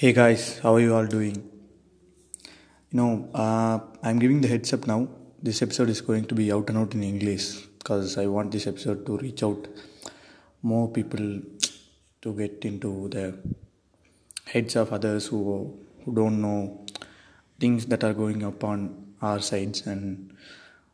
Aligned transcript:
Hey 0.00 0.14
guys, 0.14 0.58
how 0.60 0.76
are 0.76 0.80
you 0.80 0.94
all 0.96 1.04
doing? 1.04 1.34
You 2.90 2.96
know, 2.98 3.28
uh, 3.34 3.80
I'm 4.02 4.18
giving 4.18 4.40
the 4.40 4.48
heads 4.48 4.72
up 4.72 4.86
now. 4.86 5.08
This 5.42 5.60
episode 5.60 5.90
is 5.90 6.00
going 6.00 6.24
to 6.28 6.34
be 6.34 6.50
out 6.50 6.70
and 6.70 6.78
out 6.78 6.94
in 6.94 7.02
English 7.02 7.66
because 7.78 8.16
I 8.16 8.24
want 8.26 8.50
this 8.50 8.66
episode 8.66 9.04
to 9.04 9.18
reach 9.18 9.42
out 9.42 9.68
more 10.62 10.88
people 10.90 11.42
to 12.22 12.32
get 12.32 12.64
into 12.64 13.10
the 13.10 13.26
heads 14.46 14.74
of 14.74 14.90
others 14.90 15.26
who 15.26 15.42
who 16.02 16.14
don't 16.14 16.40
know 16.40 16.86
things 17.58 17.84
that 17.92 18.02
are 18.02 18.14
going 18.14 18.42
up 18.42 18.64
on 18.64 18.88
our 19.20 19.42
sides 19.50 19.86
and 19.86 20.34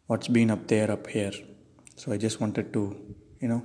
what's 0.08 0.26
been 0.26 0.50
up 0.50 0.66
there 0.66 0.90
up 0.90 1.06
here. 1.06 1.36
So 1.94 2.10
I 2.10 2.16
just 2.16 2.40
wanted 2.40 2.72
to, 2.72 2.84
you 3.38 3.46
know, 3.46 3.62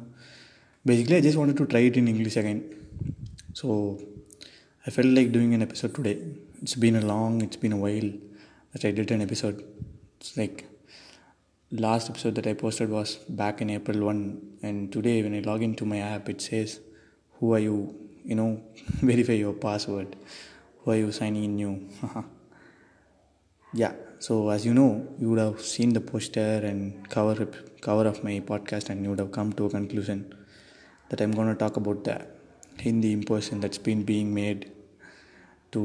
basically 0.85 1.17
I 1.17 1.21
just 1.21 1.39
wanted 1.43 1.57
to 1.57 1.65
try 1.65 1.83
it 1.89 1.97
in 1.97 2.07
English 2.15 2.37
again. 2.45 2.63
So 3.53 3.99
I 4.91 4.93
felt 4.93 5.07
like 5.07 5.31
doing 5.31 5.53
an 5.53 5.61
episode 5.61 5.95
today. 5.95 6.17
It's 6.61 6.75
been 6.75 6.97
a 6.97 7.01
long, 7.01 7.41
it's 7.41 7.55
been 7.55 7.71
a 7.71 7.77
while 7.77 8.09
that 8.73 8.83
I 8.83 8.91
did 8.91 9.09
an 9.11 9.21
episode. 9.21 9.63
It's 10.19 10.35
like 10.35 10.65
last 11.71 12.09
episode 12.09 12.35
that 12.35 12.45
I 12.45 12.55
posted 12.55 12.89
was 12.89 13.15
back 13.41 13.61
in 13.61 13.69
April 13.69 14.01
1 14.03 14.57
and 14.63 14.91
today 14.91 15.23
when 15.23 15.33
I 15.33 15.39
log 15.39 15.63
into 15.63 15.85
my 15.85 15.99
app 15.99 16.27
it 16.27 16.41
says 16.41 16.81
who 17.35 17.53
are 17.53 17.59
you 17.59 17.95
you 18.25 18.35
know 18.35 18.61
verify 19.11 19.37
your 19.43 19.53
password 19.53 20.17
who 20.79 20.91
are 20.91 20.97
you 20.97 21.13
signing 21.13 21.45
in 21.45 21.55
new 21.55 21.89
yeah 23.73 23.93
so 24.19 24.49
as 24.49 24.65
you 24.65 24.73
know 24.73 25.07
you 25.21 25.29
would 25.29 25.39
have 25.39 25.61
seen 25.61 25.93
the 25.93 26.01
poster 26.01 26.59
and 26.71 27.09
cover 27.09 27.47
cover 27.79 28.05
of 28.09 28.21
my 28.25 28.41
podcast 28.41 28.89
and 28.89 29.05
you 29.05 29.11
would 29.11 29.19
have 29.19 29.31
come 29.31 29.53
to 29.53 29.67
a 29.67 29.69
conclusion 29.69 30.35
that 31.07 31.21
I'm 31.21 31.31
going 31.31 31.47
to 31.47 31.55
talk 31.55 31.77
about 31.77 32.03
the 32.03 32.27
Hindi 32.77 33.13
imposition 33.13 33.61
that's 33.61 33.77
been 33.77 34.03
being 34.03 34.33
made 34.33 34.69
to 35.71 35.81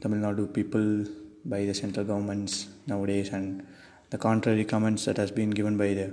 Tamil 0.00 0.20
Nadu 0.20 0.52
people 0.52 1.06
by 1.44 1.64
the 1.64 1.74
central 1.74 2.04
governments 2.04 2.68
nowadays 2.86 3.30
and 3.30 3.66
the 4.10 4.18
contrary 4.18 4.64
comments 4.64 5.04
that 5.06 5.16
has 5.16 5.30
been 5.30 5.50
given 5.50 5.76
by 5.76 5.92
the 5.94 6.08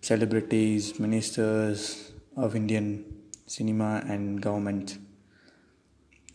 celebrities, 0.00 0.98
ministers 0.98 2.12
of 2.36 2.56
Indian 2.56 3.04
cinema 3.46 4.02
and 4.08 4.40
government. 4.40 4.98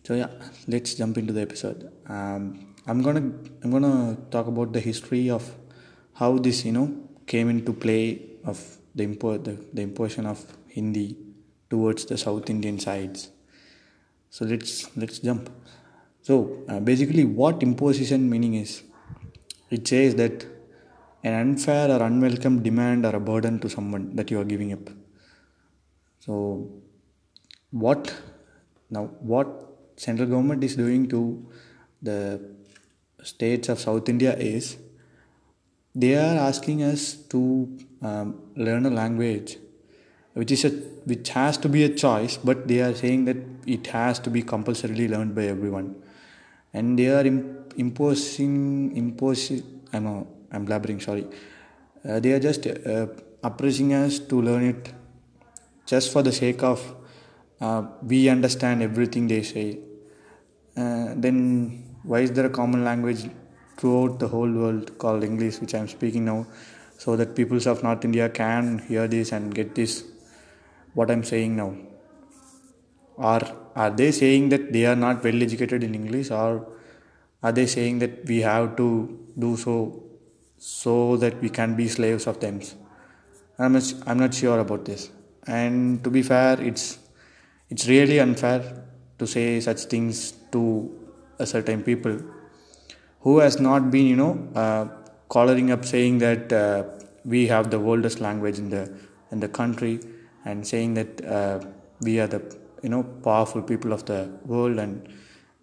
So 0.03 0.13
yeah, 0.13 0.29
let's 0.67 0.93
jump 0.93 1.17
into 1.17 1.33
the 1.33 1.41
episode. 1.41 1.91
Um, 2.07 2.75
I'm 2.85 3.01
gonna 3.01 3.31
I'm 3.63 3.71
gonna 3.71 4.17
talk 4.29 4.47
about 4.47 4.73
the 4.73 4.79
history 4.79 5.29
of 5.29 5.43
how 6.13 6.37
this 6.37 6.63
you 6.63 6.71
know 6.71 6.87
came 7.25 7.49
into 7.49 7.73
play 7.73 8.21
of 8.43 8.59
the 8.93 9.03
import 9.03 9.45
the, 9.45 9.57
the 9.73 9.81
imposition 9.81 10.27
of 10.27 10.45
Hindi 10.67 11.17
towards 11.69 12.05
the 12.05 12.17
South 12.17 12.49
Indian 12.49 12.79
sides. 12.79 13.31
So 14.35 14.43
let's 14.43 14.71
let's 15.01 15.19
jump. 15.19 15.49
So 16.27 16.33
uh, 16.67 16.79
basically, 16.81 17.23
what 17.23 17.63
imposition 17.63 18.29
meaning 18.29 18.55
is? 18.55 18.71
It 19.69 19.87
says 19.87 20.15
that 20.15 20.45
an 21.23 21.33
unfair 21.41 21.89
or 21.89 22.01
unwelcome 22.07 22.57
demand 22.61 23.05
or 23.05 23.15
a 23.15 23.21
burden 23.29 23.59
to 23.59 23.69
someone 23.69 24.13
that 24.17 24.31
you 24.31 24.39
are 24.41 24.43
giving 24.43 24.73
up. 24.73 24.89
So 26.25 26.35
what 27.71 28.13
now? 28.89 29.05
What 29.33 29.47
central 29.95 30.27
government 30.27 30.65
is 30.65 30.75
doing 30.75 31.07
to 31.15 31.21
the 32.01 32.19
states 33.23 33.69
of 33.69 33.79
South 33.79 34.09
India 34.09 34.35
is 34.35 34.75
they 36.03 36.15
are 36.15 36.37
asking 36.49 36.83
us 36.83 37.13
to 37.35 37.41
um, 38.01 38.41
learn 38.57 38.85
a 38.85 38.89
language 38.89 39.57
which 40.35 40.51
is 40.51 40.65
a 40.65 40.69
which 41.11 41.29
has 41.29 41.57
to 41.63 41.69
be 41.75 41.83
a 41.83 41.91
choice 42.03 42.37
but 42.49 42.67
they 42.67 42.79
are 42.85 42.93
saying 42.93 43.25
that 43.25 43.37
it 43.65 43.87
has 43.87 44.19
to 44.19 44.29
be 44.29 44.41
compulsorily 44.41 45.07
learned 45.07 45.33
by 45.33 45.45
everyone. 45.45 45.95
And 46.73 46.99
they 46.99 47.07
are 47.07 47.25
imp- 47.25 47.73
imposing 47.77 48.95
imposing 48.95 49.63
i'm 49.93 50.05
a, 50.05 50.25
i'm 50.51 50.67
blabbering 50.67 51.01
sorry. 51.01 51.25
Uh, 52.07 52.19
they 52.19 52.33
are 52.33 52.39
just 52.39 52.67
uh, 52.67 53.07
oppressing 53.43 53.93
us 53.93 54.19
to 54.19 54.41
learn 54.41 54.63
it 54.73 54.93
just 55.85 56.11
for 56.11 56.21
the 56.21 56.31
sake 56.31 56.61
of 56.63 56.83
uh, 57.61 57.81
we 58.03 58.27
understand 58.27 58.83
everything 58.83 59.27
they 59.27 59.41
say. 59.41 59.79
Uh, 60.75 61.13
then 61.15 61.83
why 62.03 62.19
is 62.19 62.31
there 62.33 62.45
a 62.45 62.49
common 62.49 62.83
language 62.83 63.29
throughout 63.77 64.19
the 64.19 64.27
whole 64.27 64.51
world 64.61 64.97
called 64.97 65.23
english 65.23 65.59
which 65.61 65.73
i'm 65.73 65.87
speaking 65.87 66.25
now 66.25 66.45
so 66.97 67.15
that 67.15 67.35
peoples 67.35 67.65
of 67.65 67.81
north 67.83 68.03
india 68.05 68.27
can 68.29 68.77
hear 68.89 69.07
this 69.07 69.31
and 69.31 69.55
get 69.55 69.73
this 69.75 70.03
what 70.95 71.11
I'm 71.11 71.23
saying 71.23 71.55
now? 71.57 71.75
Or 73.17 73.41
are 73.75 73.91
they 73.91 74.11
saying 74.11 74.49
that 74.49 74.73
they 74.73 74.85
are 74.85 74.95
not 74.95 75.23
well 75.23 75.43
educated 75.43 75.83
in 75.83 75.93
English, 75.93 76.31
or 76.31 76.67
are 77.43 77.51
they 77.51 77.65
saying 77.65 77.99
that 77.99 78.25
we 78.25 78.39
have 78.41 78.75
to 78.77 78.87
do 79.37 79.55
so 79.57 80.03
so 80.57 81.17
that 81.17 81.39
we 81.41 81.49
can 81.49 81.75
be 81.75 81.87
slaves 81.87 82.27
of 82.27 82.39
them? 82.39 82.59
I'm 83.59 83.73
not, 83.73 83.93
I'm 84.07 84.19
not 84.19 84.33
sure 84.33 84.59
about 84.59 84.85
this. 84.85 85.09
And 85.47 86.03
to 86.03 86.09
be 86.09 86.23
fair, 86.23 86.59
it's 86.61 86.97
it's 87.69 87.87
really 87.87 88.19
unfair 88.19 88.83
to 89.19 89.27
say 89.27 89.59
such 89.59 89.83
things 89.93 90.31
to 90.51 90.63
a 91.39 91.45
certain 91.45 91.83
people 91.83 92.17
who 93.21 93.39
has 93.39 93.59
not 93.59 93.91
been, 93.91 94.05
you 94.05 94.15
know, 94.15 94.33
uh, 94.55 94.85
collaring 95.29 95.71
up 95.71 95.85
saying 95.85 96.19
that 96.19 96.53
uh, 96.53 96.83
we 97.23 97.47
have 97.47 97.71
the 97.71 97.77
oldest 97.77 98.19
language 98.19 98.59
in 98.59 98.69
the 98.69 98.83
in 99.31 99.39
the 99.39 99.47
country 99.47 99.99
and 100.45 100.65
saying 100.65 100.93
that 100.93 101.25
uh, 101.25 101.59
we 102.01 102.19
are 102.19 102.27
the 102.27 102.41
you 102.83 102.89
know 102.89 103.03
powerful 103.27 103.61
people 103.61 103.91
of 103.93 104.05
the 104.05 104.19
world 104.45 104.77
and 104.77 105.09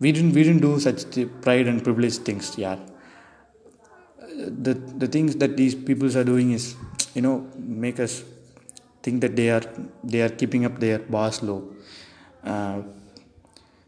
we 0.00 0.10
didn't 0.12 0.32
we 0.32 0.42
didn't 0.42 0.62
do 0.68 0.78
such 0.86 1.04
pride 1.40 1.68
and 1.72 1.82
privilege 1.84 2.18
things 2.28 2.56
yeah. 2.58 2.78
The 4.66 4.74
the 5.02 5.06
things 5.06 5.36
that 5.36 5.56
these 5.56 5.74
peoples 5.74 6.16
are 6.16 6.24
doing 6.24 6.52
is 6.52 6.74
you 7.14 7.22
know 7.22 7.36
make 7.56 8.00
us 8.00 8.24
think 9.02 9.20
that 9.20 9.36
they 9.36 9.50
are 9.50 9.62
they 10.02 10.22
are 10.22 10.30
keeping 10.30 10.64
up 10.64 10.80
their 10.80 10.98
boss 10.98 11.42
low. 11.42 11.60
Uh, 12.42 12.82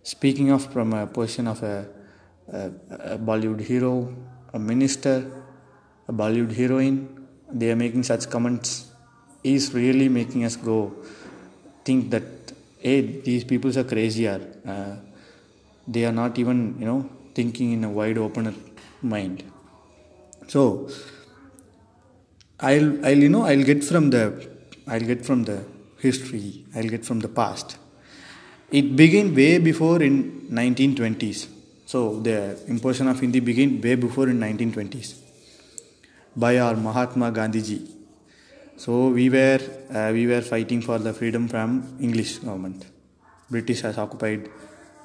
speaking 0.03 0.50
of 0.50 0.71
from 0.72 0.93
a 0.93 1.06
position 1.06 1.49
of 1.49 1.62
a, 1.62 1.88
a, 2.53 2.71
a 3.15 3.19
bollywood 3.19 3.61
hero 3.61 4.15
a 4.53 4.59
minister 4.59 5.16
a 6.09 6.12
bollywood 6.12 6.53
heroine 6.55 6.99
they 7.50 7.71
are 7.71 7.76
making 7.84 8.03
such 8.03 8.28
comments 8.28 8.94
is 9.44 9.72
really 9.75 10.09
making 10.09 10.44
us 10.44 10.56
go 10.56 10.93
think 11.84 12.10
that 12.10 12.25
hey 12.78 13.00
these 13.27 13.44
people 13.44 13.78
are 13.78 13.84
crazy 13.84 14.27
uh, 14.27 14.38
they 15.87 16.05
are 16.05 16.12
not 16.12 16.38
even 16.38 16.77
you 16.78 16.87
know 16.87 17.09
thinking 17.34 17.72
in 17.72 17.84
a 17.84 17.91
wide 17.91 18.19
open 18.19 18.55
mind. 19.03 19.43
So 20.49 20.88
i'll 22.60 22.91
i'll 23.06 23.22
you 23.27 23.28
know 23.28 23.44
i'll 23.44 23.65
get 23.71 23.82
from 23.84 24.10
the 24.10 24.22
i'll 24.87 25.06
get 25.12 25.25
from 25.27 25.43
the 25.49 25.56
history 26.00 26.65
i'll 26.75 26.93
get 26.97 27.05
from 27.05 27.21
the 27.21 27.28
past. 27.28 27.78
It 28.71 28.97
began 28.97 29.34
way 29.34 29.59
before 29.59 30.03
in 30.03 30.49
1920s 30.50 31.49
so 31.87 32.21
the 32.21 32.59
imposition 32.69 33.09
of 33.09 33.21
hindi 33.21 33.41
began 33.41 33.81
way 33.81 33.94
before 33.94 34.28
in 34.28 34.38
1920s 34.41 35.11
by 36.44 36.59
our 36.59 36.76
mahatma 36.87 37.31
gandhi 37.31 37.62
ji 37.69 37.78
so 38.77 39.09
we 39.09 39.31
were 39.31 39.61
uh, 39.91 40.11
we 40.12 40.27
were 40.27 40.41
fighting 40.41 40.81
for 40.83 40.99
the 40.99 41.12
freedom 41.12 41.49
from 41.49 41.97
English 42.01 42.39
government. 42.39 42.87
British 43.51 43.83
has 43.83 43.99
occupied 43.99 44.51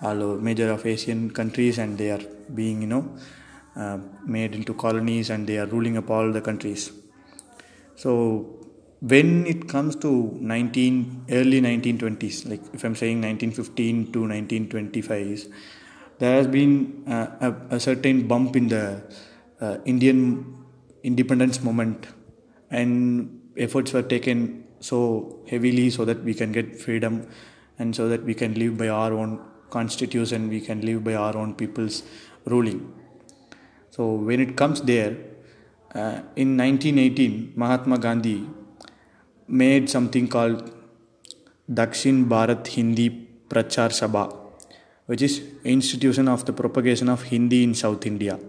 all 0.01 0.37
major 0.37 0.71
of 0.71 0.85
Asian 0.85 1.29
countries 1.29 1.77
and 1.77 1.97
they 1.97 2.09
are 2.09 2.21
being 2.53 2.81
you 2.81 2.87
know 2.87 3.17
uh, 3.75 3.99
made 4.25 4.55
into 4.55 4.73
colonies 4.73 5.29
and 5.29 5.45
they 5.45 5.57
are 5.57 5.67
ruling 5.67 5.97
up 5.97 6.09
all 6.09 6.31
the 6.31 6.41
countries. 6.41 6.91
So 7.95 8.59
when 9.01 9.45
it 9.45 9.67
comes 9.67 9.95
to 9.97 10.37
19 10.41 11.25
early 11.29 11.61
1920s, 11.61 12.49
like 12.49 12.61
if 12.73 12.83
I'm 12.83 12.95
saying 12.95 13.21
1915 13.21 14.11
to 14.13 14.19
1925, 14.19 15.47
there 16.17 16.35
has 16.35 16.47
been 16.47 17.03
uh, 17.07 17.27
a, 17.39 17.75
a, 17.75 17.79
certain 17.79 18.27
bump 18.27 18.55
in 18.55 18.67
the 18.67 19.01
uh, 19.61 19.77
Indian 19.85 20.57
independence 21.03 21.61
movement 21.61 22.07
and 22.69 23.38
efforts 23.59 23.93
were 23.93 24.01
taken 24.15 24.63
so 24.79 24.99
heavily 25.49 25.89
so 25.89 26.05
that 26.05 26.23
we 26.23 26.33
can 26.33 26.51
get 26.51 26.79
freedom 26.79 27.27
and 27.77 27.95
so 27.95 28.07
that 28.09 28.23
we 28.23 28.33
can 28.33 28.53
live 28.55 28.77
by 28.77 28.87
our 28.87 29.13
own 29.13 29.39
constitution 29.69 30.49
we 30.49 30.61
can 30.61 30.81
live 30.81 31.03
by 31.03 31.15
our 31.15 31.35
own 31.37 31.53
people's 31.53 32.03
ruling. 32.45 32.79
So 33.91 34.13
when 34.13 34.39
it 34.39 34.55
comes 34.55 34.81
there 34.81 35.17
uh, 35.93 36.21
in 36.35 36.57
1918 36.57 37.53
mahatma 37.55 37.97
gandhi 37.97 38.47
made 39.47 39.89
something 39.89 40.27
called 40.27 40.71
dakshin 41.79 42.27
bharat 42.33 42.67
hindi 42.75 43.07
prachar 43.49 43.89
sabha 44.01 44.25
which 45.07 45.23
is 45.27 45.41
institution 45.63 46.27
of 46.27 46.45
the 46.45 46.53
propagation 46.53 47.09
of 47.09 47.23
hindi 47.33 47.63
in 47.63 47.73
south 47.73 48.05
india. 48.05 48.39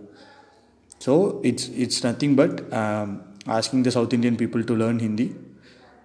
So 1.04 1.40
it's 1.42 1.68
it's 1.84 2.04
nothing 2.04 2.36
but 2.40 2.72
um, 2.80 3.22
asking 3.46 3.82
the 3.82 3.90
South 3.90 4.12
Indian 4.12 4.37
people 4.37 4.62
to 4.64 4.75
learn 4.75 4.98
Hindi 4.98 5.34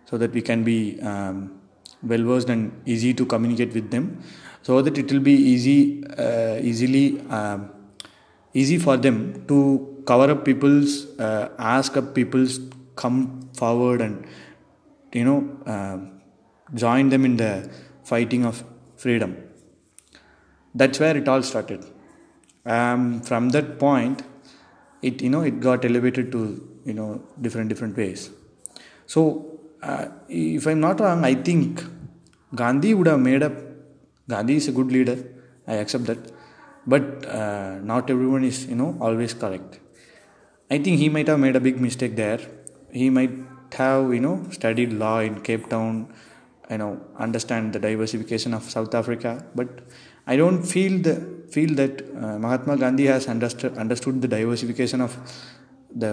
so 0.05 0.17
that 0.17 0.31
we 0.31 0.41
can 0.41 0.63
be 0.63 0.99
um, 1.01 1.59
well 2.03 2.23
versed 2.23 2.49
and 2.49 2.71
easy 2.85 3.13
to 3.13 3.25
communicate 3.25 3.73
with 3.73 3.89
them 3.91 4.21
so 4.61 4.81
that 4.81 4.97
it 4.97 5.11
will 5.11 5.19
be 5.19 5.33
easy 5.33 6.03
uh, 6.17 6.57
easily 6.61 7.19
um, 7.29 7.69
easy 8.53 8.77
for 8.77 8.97
them 8.97 9.45
to 9.47 9.57
cover 10.05 10.31
up 10.31 10.45
people's 10.45 11.07
uh, 11.19 11.49
ask 11.57 11.97
up 11.97 12.13
people's 12.13 12.59
come 12.95 13.49
forward 13.53 14.01
and 14.01 14.25
you 15.13 15.25
know 15.29 15.39
uh, 15.73 15.97
join 16.73 17.09
them 17.09 17.25
in 17.25 17.35
the 17.37 17.69
fighting 18.03 18.45
of 18.45 18.63
freedom. 18.95 19.37
That's 20.73 20.99
where 20.99 21.15
it 21.17 21.27
all 21.27 21.41
started. 21.41 21.85
Um, 22.65 23.21
from 23.21 23.49
that 23.49 23.77
point 23.79 24.23
it 25.01 25.21
you 25.21 25.29
know 25.29 25.41
it 25.41 25.59
got 25.59 25.85
elevated 25.85 26.31
to 26.31 26.41
you 26.85 26.93
know 26.93 27.21
different 27.41 27.69
different 27.69 27.97
ways. 27.97 28.29
So 29.05 29.55
uh, 29.83 30.05
if 30.27 30.65
i'm 30.67 30.79
not 30.87 30.99
wrong 31.03 31.23
i 31.31 31.35
think 31.47 31.83
gandhi 32.61 32.91
would 32.97 33.09
have 33.11 33.19
made 33.29 33.43
up 33.47 33.55
gandhi 34.33 34.55
is 34.61 34.67
a 34.71 34.75
good 34.77 34.91
leader 34.95 35.17
i 35.67 35.75
accept 35.83 36.05
that 36.11 36.21
but 36.93 37.03
uh, 37.39 37.71
not 37.91 38.09
everyone 38.13 38.43
is 38.43 38.65
you 38.71 38.75
know 38.75 38.95
always 39.01 39.33
correct. 39.33 39.79
I 40.69 40.77
think 40.77 40.99
he 40.99 41.09
might 41.09 41.27
have 41.27 41.39
made 41.39 41.55
a 41.55 41.59
big 41.59 41.79
mistake 41.79 42.15
there. 42.15 42.39
He 42.91 43.09
might 43.09 43.31
have 43.73 44.13
you 44.13 44.19
know 44.19 44.35
studied 44.51 44.93
law 44.93 45.19
in 45.19 45.41
cape 45.41 45.69
town 45.69 46.13
you 46.69 46.77
know 46.81 46.91
understand 47.25 47.73
the 47.73 47.79
diversification 47.79 48.53
of 48.57 48.63
south 48.75 48.93
africa 48.99 49.31
but 49.59 49.67
i 50.27 50.35
don't 50.41 50.63
feel 50.73 50.93
the 51.07 51.15
feel 51.55 51.73
that 51.81 52.01
uh, 52.23 52.37
mahatma 52.45 52.77
gandhi 52.83 53.05
has 53.13 53.27
understood 53.33 53.77
understood 53.85 54.21
the 54.25 54.31
diversification 54.37 55.01
of 55.07 55.17
the 56.03 56.11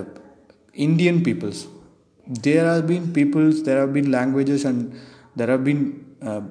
indian 0.74 1.22
peoples. 1.22 1.66
There 2.26 2.64
have 2.64 2.86
been 2.86 3.12
peoples 3.12 3.62
there 3.64 3.80
have 3.80 3.92
been 3.92 4.10
languages 4.10 4.64
and 4.64 4.98
there 5.36 5.48
have 5.48 5.64
been 5.64 6.04
uh, 6.22 6.42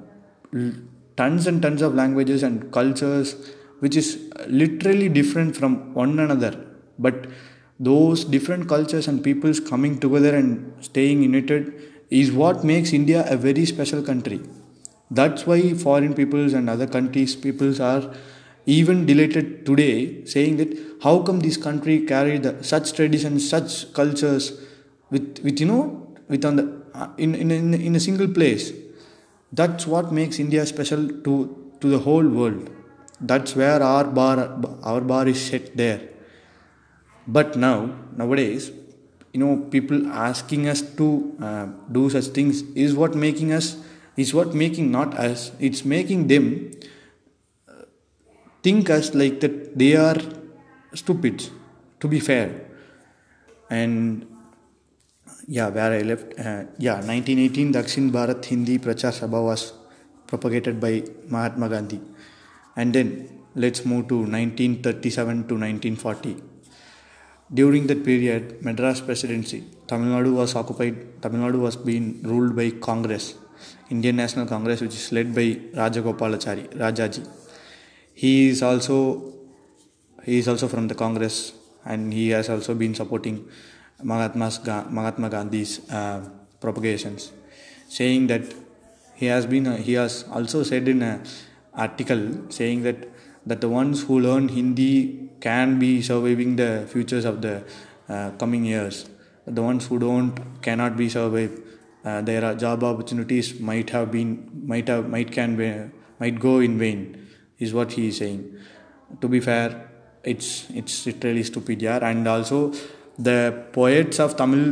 tons 1.16 1.46
and 1.46 1.62
tons 1.62 1.82
of 1.82 1.94
languages 1.94 2.42
and 2.42 2.70
cultures 2.72 3.34
which 3.80 3.96
is 3.96 4.30
literally 4.46 5.08
different 5.08 5.56
from 5.56 5.92
one 5.94 6.18
another. 6.18 6.52
But 6.98 7.26
those 7.80 8.24
different 8.24 8.68
cultures 8.68 9.08
and 9.08 9.24
peoples 9.24 9.58
coming 9.58 9.98
together 9.98 10.34
and 10.36 10.72
staying 10.80 11.22
united 11.22 11.72
is 12.10 12.30
what 12.30 12.62
makes 12.62 12.92
india 12.92 13.24
a 13.28 13.36
very 13.36 13.64
special 13.64 14.02
country. 14.02 14.40
That's 15.10 15.46
why 15.46 15.74
foreign 15.74 16.14
peoples 16.14 16.52
and 16.52 16.70
other 16.70 16.86
countries 16.86 17.34
peoples 17.34 17.80
are 17.80 18.14
even 18.66 19.06
delighted 19.06 19.66
today 19.66 20.24
saying 20.24 20.56
that 20.56 20.78
how 21.02 21.20
come 21.20 21.40
this 21.40 21.56
country 21.56 22.00
carried 22.00 22.64
such 22.64 22.92
traditions 22.92 23.48
such 23.48 23.92
cultures 23.92 24.52
with 25.10 25.40
with 25.42 25.60
you 25.60 25.66
know 25.66 25.82
with 26.28 26.44
on 26.44 26.56
the 26.56 26.82
in, 27.18 27.34
in, 27.34 27.50
in, 27.50 27.74
in 27.74 27.96
a 27.96 28.00
single 28.00 28.28
place? 28.28 28.72
That's 29.52 29.86
what 29.86 30.12
makes 30.12 30.38
india 30.38 30.64
special 30.66 31.08
to 31.24 31.34
to 31.80 31.88
the 31.88 31.98
whole 31.98 32.26
world. 32.26 32.70
That's 33.20 33.56
where 33.56 33.82
our 33.82 34.04
bar 34.04 34.36
our 34.82 35.00
bar 35.00 35.26
is 35.28 35.44
set 35.44 35.76
there. 35.76 36.00
But 37.26 37.56
now 37.56 37.94
nowadays 38.16 38.70
you 39.32 39.40
know 39.40 39.56
people 39.70 40.06
asking 40.12 40.68
us 40.68 40.82
to 40.82 41.36
uh, 41.40 41.66
do 41.90 42.08
such 42.10 42.26
things 42.38 42.62
is 42.86 42.94
what 42.94 43.14
making 43.14 43.52
us 43.52 43.76
is 44.16 44.34
what 44.34 44.54
making 44.54 44.90
not 44.90 45.14
us 45.14 45.52
it's 45.58 45.84
making 45.84 46.26
them 46.26 46.70
uh, 46.81 46.81
think 48.62 48.90
us 48.90 49.14
like 49.14 49.40
that 49.40 49.56
they 49.78 49.94
are 49.96 50.20
stupid 50.94 51.48
to 52.00 52.08
be 52.08 52.20
fair. 52.20 52.48
And 53.70 54.26
yeah 55.48 55.68
where 55.68 55.92
i 55.98 56.02
left 56.02 56.38
uh, 56.38 56.62
yeah 56.78 56.98
1918 57.00 57.72
dakshin 57.76 58.04
bharat 58.16 58.44
hindi 58.52 58.74
prachar 58.78 59.12
sabha 59.20 59.40
was 59.50 59.62
propagated 60.30 60.80
by 60.84 60.94
mahatma 61.34 61.68
gandhi. 61.68 62.00
And 62.76 62.94
then 62.94 63.08
let's 63.54 63.84
move 63.84 64.08
to 64.08 64.18
1937 64.20 65.48
to 65.48 65.54
1940 65.54 66.36
during 67.52 67.86
that 67.88 68.02
period 68.08 68.44
madras 68.66 69.00
presidency 69.08 69.58
tamil 69.90 70.08
nadu 70.14 70.30
was 70.40 70.52
occupied 70.60 70.96
tamil 71.24 71.40
nadu 71.44 71.58
was 71.66 71.76
being 71.88 72.06
ruled 72.30 72.52
by 72.60 72.66
congress 72.88 73.24
indian 73.94 74.16
national 74.22 74.46
congress 74.54 74.80
which 74.84 74.96
is 75.00 75.06
led 75.16 75.28
by 75.38 75.46
rajagopalachari 75.80 76.64
rajaji 76.82 77.22
he 78.14 78.48
is 78.48 78.62
also 78.62 79.32
he 80.24 80.38
is 80.38 80.48
also 80.48 80.68
from 80.68 80.88
the 80.88 80.94
congress 80.94 81.52
and 81.84 82.12
he 82.12 82.28
has 82.30 82.48
also 82.48 82.74
been 82.74 82.94
supporting 82.94 83.48
Mahatma's, 84.02 84.60
Mahatma 84.90 85.30
Gandhi's 85.30 85.88
uh, 85.90 86.28
propagations, 86.60 87.32
saying 87.88 88.26
that 88.28 88.42
he 89.14 89.26
has 89.26 89.46
been 89.46 89.66
uh, 89.66 89.76
he 89.76 89.94
has 89.94 90.24
also 90.32 90.62
said 90.62 90.88
in 90.88 91.02
an 91.02 91.22
article 91.72 92.50
saying 92.50 92.82
that 92.82 93.08
that 93.46 93.60
the 93.60 93.68
ones 93.68 94.02
who 94.04 94.20
learn 94.20 94.48
Hindi 94.48 95.30
can 95.40 95.78
be 95.78 96.02
surviving 96.02 96.56
the 96.56 96.86
futures 96.88 97.24
of 97.24 97.42
the 97.42 97.64
uh, 98.08 98.30
coming 98.32 98.64
years. 98.64 99.08
The 99.46 99.62
ones 99.62 99.86
who 99.86 99.98
don't 99.98 100.62
cannot 100.62 100.96
be 100.96 101.08
survived. 101.08 101.60
Uh, 102.04 102.20
their 102.20 102.54
job 102.56 102.82
opportunities 102.82 103.60
might 103.60 103.90
have 103.90 104.10
been 104.10 104.64
might 104.66 104.88
have 104.88 105.08
might 105.08 105.30
can 105.30 105.56
be, 105.56 105.72
might 106.18 106.38
go 106.40 106.58
in 106.58 106.78
vain. 106.78 107.21
Is 107.64 107.72
what 107.78 107.92
he 107.96 108.08
is 108.10 108.16
saying. 108.20 108.40
To 109.22 109.28
be 109.32 109.40
fair, 109.48 109.68
it's 110.32 110.48
it's 110.80 110.94
literally 111.08 111.44
stupid, 111.50 111.82
yeah. 111.86 111.98
And 112.08 112.26
also, 112.32 112.58
the 113.28 113.38
poets 113.76 114.18
of 114.24 114.36
Tamil 114.40 114.64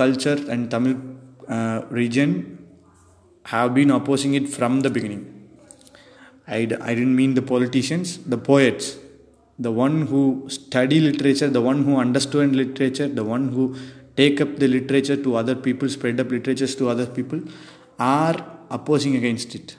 culture 0.00 0.38
and 0.54 0.70
Tamil 0.74 0.96
uh, 1.48 1.82
region 1.90 2.34
have 3.54 3.74
been 3.78 3.90
opposing 3.98 4.34
it 4.40 4.48
from 4.56 4.80
the 4.86 4.90
beginning. 4.90 5.24
I, 6.46 6.58
I 6.90 6.94
didn't 6.94 7.16
mean 7.16 7.34
the 7.34 7.42
politicians, 7.42 8.18
the 8.34 8.38
poets, 8.38 8.96
the 9.58 9.72
one 9.72 10.06
who 10.06 10.22
study 10.48 11.00
literature, 11.00 11.48
the 11.48 11.60
one 11.60 11.84
who 11.84 11.96
understand 11.96 12.56
literature, 12.56 13.08
the 13.08 13.24
one 13.24 13.48
who 13.48 13.76
take 14.16 14.40
up 14.40 14.56
the 14.58 14.68
literature 14.68 15.16
to 15.16 15.36
other 15.36 15.54
people, 15.54 15.88
spread 15.88 16.20
up 16.20 16.30
literatures 16.30 16.74
to 16.76 16.88
other 16.88 17.06
people, 17.06 17.40
are 17.98 18.36
opposing 18.70 19.16
against 19.16 19.54
it. 19.54 19.76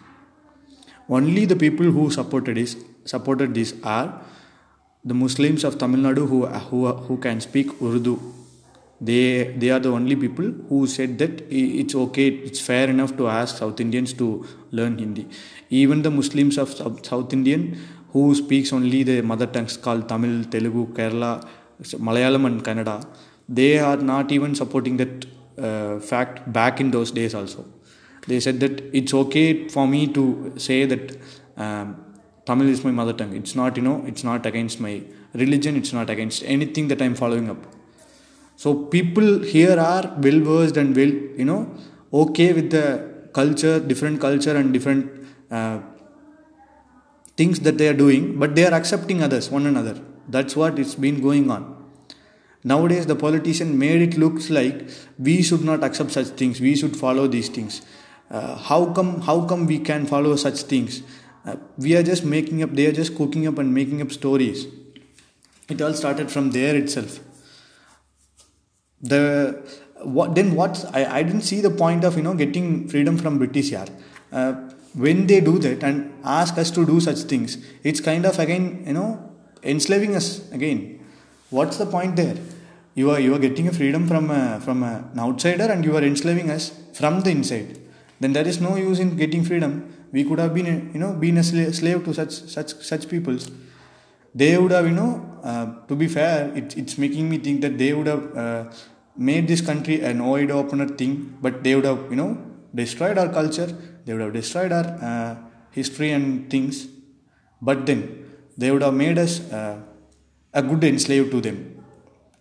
Only 1.10 1.46
the 1.46 1.56
people 1.56 1.86
who 1.86 2.10
supported 2.10 2.58
this 2.58 2.78
supported 3.06 3.54
this 3.54 3.74
are 3.84 4.22
the 5.04 5.14
Muslims 5.14 5.64
of 5.64 5.78
Tamil 5.78 6.00
Nadu 6.00 6.28
who, 6.28 6.46
who, 6.46 6.88
who 6.94 7.18
can 7.18 7.42
speak 7.42 7.82
Urdu. 7.82 8.20
They, 9.02 9.54
they 9.58 9.70
are 9.70 9.80
the 9.80 9.90
only 9.90 10.16
people 10.16 10.46
who 10.70 10.88
said 10.88 11.18
that 11.18 11.44
it's 11.50 11.94
okay, 11.94 12.28
it's 12.28 12.62
fair 12.62 12.90
enough 12.90 13.18
to 13.18 13.28
ask 13.28 13.58
South 13.58 13.82
Indians 13.82 14.14
to 14.14 14.46
learn 14.72 14.98
Hindi. 14.98 15.28
Even 15.70 16.04
the 16.04 16.12
Muslims 16.12 16.58
of 16.58 16.70
South, 17.06 17.34
Indian 17.34 17.78
who 18.14 18.34
speaks 18.34 18.72
only 18.72 19.04
the 19.04 19.22
mother 19.22 19.46
tongues 19.46 19.76
called 19.76 20.08
Tamil, 20.08 20.46
Telugu, 20.46 20.94
Kerala, 20.94 21.46
Malayalam 21.82 22.46
and 22.46 22.64
Kannada, 22.64 23.06
they 23.50 23.80
are 23.80 23.98
not 23.98 24.32
even 24.32 24.56
supporting 24.56 24.96
that 24.98 25.26
uh, 25.58 26.00
fact 26.00 26.52
back 26.54 26.80
in 26.80 26.92
those 26.92 27.12
days 27.12 27.36
also. 27.36 27.66
They 28.28 28.40
said 28.40 28.60
that 28.62 28.82
it's 28.94 29.14
okay 29.14 29.68
for 29.68 29.88
me 29.88 30.08
to 30.14 30.54
say 30.58 30.86
that 30.86 31.18
um, 31.58 32.04
Tamil 32.46 32.70
is 32.70 32.84
my 32.84 32.92
mother 32.92 33.14
tongue. 33.14 33.36
It's 33.36 33.56
not, 33.56 33.78
you 33.78 33.84
know, 33.84 34.04
it's 34.06 34.24
not 34.24 34.46
against 34.46 34.80
my 34.80 35.04
religion, 35.34 35.76
it's 35.76 35.94
not 35.94 36.10
against 36.10 36.44
anything 36.44 36.88
that 36.90 37.02
I'm 37.02 37.16
following 37.16 37.50
up. 37.50 37.58
So 38.56 38.76
people 38.76 39.40
here 39.40 39.78
are 39.80 40.16
well 40.18 40.40
versed 40.40 40.78
and 40.78 40.96
well, 40.96 41.14
you 41.42 41.46
know, 41.46 41.76
okay 42.14 42.54
with 42.54 42.70
the 42.72 42.86
culture, 43.34 43.80
different 43.80 44.22
culture 44.22 44.56
and 44.56 44.72
different 44.72 45.26
uh, 45.52 45.80
things 47.36 47.60
that 47.62 47.78
they 47.78 47.88
are 47.88 47.94
doing, 48.06 48.38
but 48.40 48.56
they 48.56 48.66
are 48.66 48.74
accepting 48.74 49.24
others, 49.24 49.50
one 49.50 49.66
another. 49.66 50.00
That's 50.28 50.56
what 50.56 50.78
it's 50.80 50.96
been 50.96 51.22
going 51.22 51.50
on. 51.50 51.84
Nowadays, 52.64 53.06
the 53.08 53.16
politician 53.16 53.78
made 53.78 54.02
it 54.02 54.18
looks 54.18 54.50
like 54.50 54.88
we 55.20 55.42
should 55.42 55.64
not 55.64 55.84
accept 55.84 56.12
such 56.12 56.28
things. 56.28 56.62
We 56.62 56.76
should 56.76 56.96
follow 56.96 57.28
these 57.28 57.50
things. 57.50 57.82
Uh, 58.34 58.56
how 58.56 58.86
come? 58.94 59.22
How 59.22 59.46
come 59.46 59.68
we 59.68 59.78
can 59.78 60.08
follow 60.08 60.36
such 60.36 60.62
things? 60.64 61.04
Uh, 61.46 61.58
we 61.78 61.96
are 61.96 62.02
just 62.02 62.26
making 62.26 62.64
up. 62.64 62.72
They 62.72 62.88
are 62.88 62.92
just 62.92 63.16
cooking 63.16 63.46
up 63.48 63.60
and 63.60 63.74
making 63.74 64.02
up 64.02 64.12
stories. 64.12 64.66
It 65.70 65.82
all 65.82 65.94
started 65.94 66.32
from 66.32 66.50
there 66.52 66.76
itself. 66.76 67.20
The 69.02 69.22
what 70.02 70.34
then? 70.34 70.56
What 70.56 70.84
I, 70.94 71.06
I 71.20 71.24
didn't 71.24 71.44
see 71.52 71.62
the 71.62 71.70
point 71.70 72.04
of 72.04 72.18
you 72.18 72.24
know 72.24 72.34
getting 72.34 72.88
freedom 72.88 73.20
from 73.20 73.38
British 73.38 73.70
yard. 73.70 73.92
Uh, 74.32 74.54
when 74.96 75.28
they 75.28 75.40
do 75.40 75.60
that 75.60 75.84
and 75.84 76.12
ask 76.24 76.58
us 76.58 76.72
to 76.72 76.88
do 76.88 77.00
such 77.00 77.20
things, 77.34 77.58
it's 77.84 78.00
kind 78.00 78.26
of 78.26 78.40
again 78.40 78.84
you 78.88 78.94
know 78.94 79.32
enslaving 79.62 80.16
us 80.16 80.52
again. 80.52 81.06
What's 81.52 81.78
the 81.78 81.86
point 81.86 82.16
there? 82.16 82.38
You 82.96 83.12
are 83.12 83.20
you 83.20 83.36
are 83.36 83.40
getting 83.48 83.68
a 83.68 83.74
freedom 83.74 84.08
from 84.08 84.32
a, 84.32 84.60
from 84.60 84.82
a, 84.82 85.08
an 85.14 85.20
outsider 85.20 85.66
and 85.66 85.86
you 85.86 85.96
are 85.96 86.04
enslaving 86.04 86.50
us 86.50 86.72
from 86.94 87.22
the 87.22 87.30
inside. 87.30 87.83
Then 88.20 88.34
there 88.34 88.48
is 88.48 88.62
no 88.62 88.76
use 88.76 89.00
in 89.00 89.16
getting 89.18 89.44
freedom. 89.44 89.94
We 90.12 90.24
could 90.24 90.40
have 90.40 90.54
been 90.54 90.92
you 90.94 91.00
know 91.00 91.14
been 91.14 91.38
a 91.38 91.44
slave 91.44 92.06
to 92.06 92.14
such 92.14 92.32
such 92.32 92.74
such 92.92 93.10
peoples. 93.10 93.52
They 94.36 94.58
would 94.58 94.72
have 94.72 94.86
you 94.86 94.94
know 94.94 95.34
uh, 95.44 95.66
to 95.88 95.96
be 95.96 96.08
fair, 96.08 96.52
it, 96.56 96.78
it's 96.78 96.98
making 96.98 97.30
me 97.30 97.38
think 97.38 97.62
that 97.62 97.78
they 97.78 97.94
would 97.94 98.08
have 98.08 98.38
uh, 98.38 98.72
made 99.18 99.48
this 99.48 99.62
country 99.62 100.02
an 100.02 100.24
wide 100.26 100.52
opener 100.52 100.88
thing, 100.88 101.38
but 101.42 101.64
they 101.64 101.76
would 101.76 101.86
have 101.86 102.10
you 102.10 102.16
know 102.16 102.38
destroyed 102.74 103.18
our 103.18 103.30
culture. 103.30 103.68
They 104.06 104.14
would 104.14 104.22
have 104.22 104.34
destroyed 104.34 104.72
our 104.72 104.86
uh, 105.10 105.36
history 105.72 106.12
and 106.12 106.50
things, 106.50 106.88
but 107.62 107.86
then 107.86 108.26
they 108.58 108.72
would 108.72 108.82
have 108.82 108.94
made 108.94 109.18
us 109.18 109.40
uh, 109.52 109.80
a 110.54 110.62
good 110.62 110.84
enslave 110.84 111.30
to 111.32 111.42
them, 111.42 111.84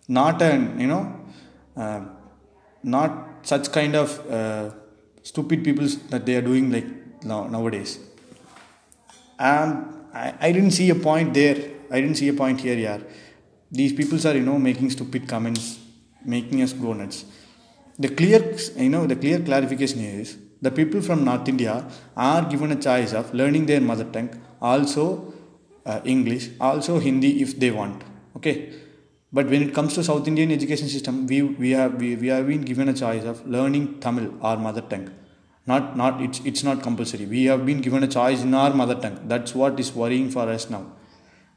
not 0.07 0.41
an 0.41 0.79
you 0.79 0.87
know, 0.87 1.19
uh, 1.75 2.01
not 2.83 3.11
such 3.43 3.71
kind 3.71 3.95
of 3.95 4.31
uh, 4.31 4.69
stupid 5.23 5.63
people 5.63 5.87
that 6.09 6.25
they 6.25 6.35
are 6.35 6.41
doing 6.41 6.71
like 6.71 6.85
now, 7.23 7.47
nowadays. 7.47 7.99
And 9.39 9.85
I, 10.13 10.33
I 10.39 10.51
didn't 10.51 10.71
see 10.71 10.89
a 10.89 10.95
point 10.95 11.33
there. 11.33 11.57
I 11.89 12.01
didn't 12.01 12.17
see 12.17 12.29
a 12.29 12.33
point 12.33 12.61
here, 12.61 12.77
yeah. 12.77 12.99
These 13.71 13.93
people 13.93 14.25
are 14.27 14.35
you 14.35 14.41
know 14.41 14.59
making 14.59 14.89
stupid 14.91 15.27
comments, 15.27 15.79
making 16.23 16.61
us 16.61 16.73
go 16.73 16.93
nuts. 16.93 17.25
The 17.97 18.09
clear 18.09 18.55
you 18.77 18.89
know 18.89 19.05
the 19.07 19.15
clear 19.15 19.39
clarification 19.39 19.99
is 19.99 20.37
the 20.61 20.71
people 20.71 21.01
from 21.01 21.23
North 21.25 21.47
India 21.47 21.85
are 22.15 22.43
given 22.49 22.71
a 22.71 22.75
choice 22.75 23.13
of 23.13 23.33
learning 23.33 23.65
their 23.65 23.81
mother 23.81 24.05
tongue, 24.05 24.29
also 24.61 25.33
uh, 25.85 26.01
English, 26.05 26.49
also 26.59 26.99
Hindi 26.99 27.41
if 27.41 27.59
they 27.59 27.71
want. 27.71 28.03
Okay, 28.37 28.73
but 29.33 29.47
when 29.47 29.63
it 29.63 29.73
comes 29.73 29.95
to 29.95 30.03
South 30.03 30.27
Indian 30.27 30.51
education 30.51 30.87
system, 30.87 31.25
we, 31.25 31.41
we 31.41 31.71
have 31.71 31.95
we, 31.95 32.15
we 32.15 32.27
have 32.27 32.47
been 32.47 32.61
given 32.61 32.87
a 32.87 32.93
choice 32.93 33.23
of 33.23 33.45
learning 33.47 33.99
Tamil, 33.99 34.31
our 34.41 34.57
mother 34.57 34.81
tongue. 34.81 35.09
Not 35.65 35.97
not 35.97 36.21
it's 36.21 36.39
it's 36.41 36.63
not 36.63 36.83
compulsory. 36.83 37.25
We 37.25 37.45
have 37.45 37.65
been 37.65 37.81
given 37.81 38.03
a 38.03 38.07
choice 38.07 38.43
in 38.43 38.53
our 38.53 38.73
mother 38.73 38.95
tongue. 38.95 39.19
That's 39.27 39.55
what 39.55 39.79
is 39.79 39.91
worrying 39.93 40.29
for 40.29 40.47
us 40.49 40.69
now. 40.69 40.85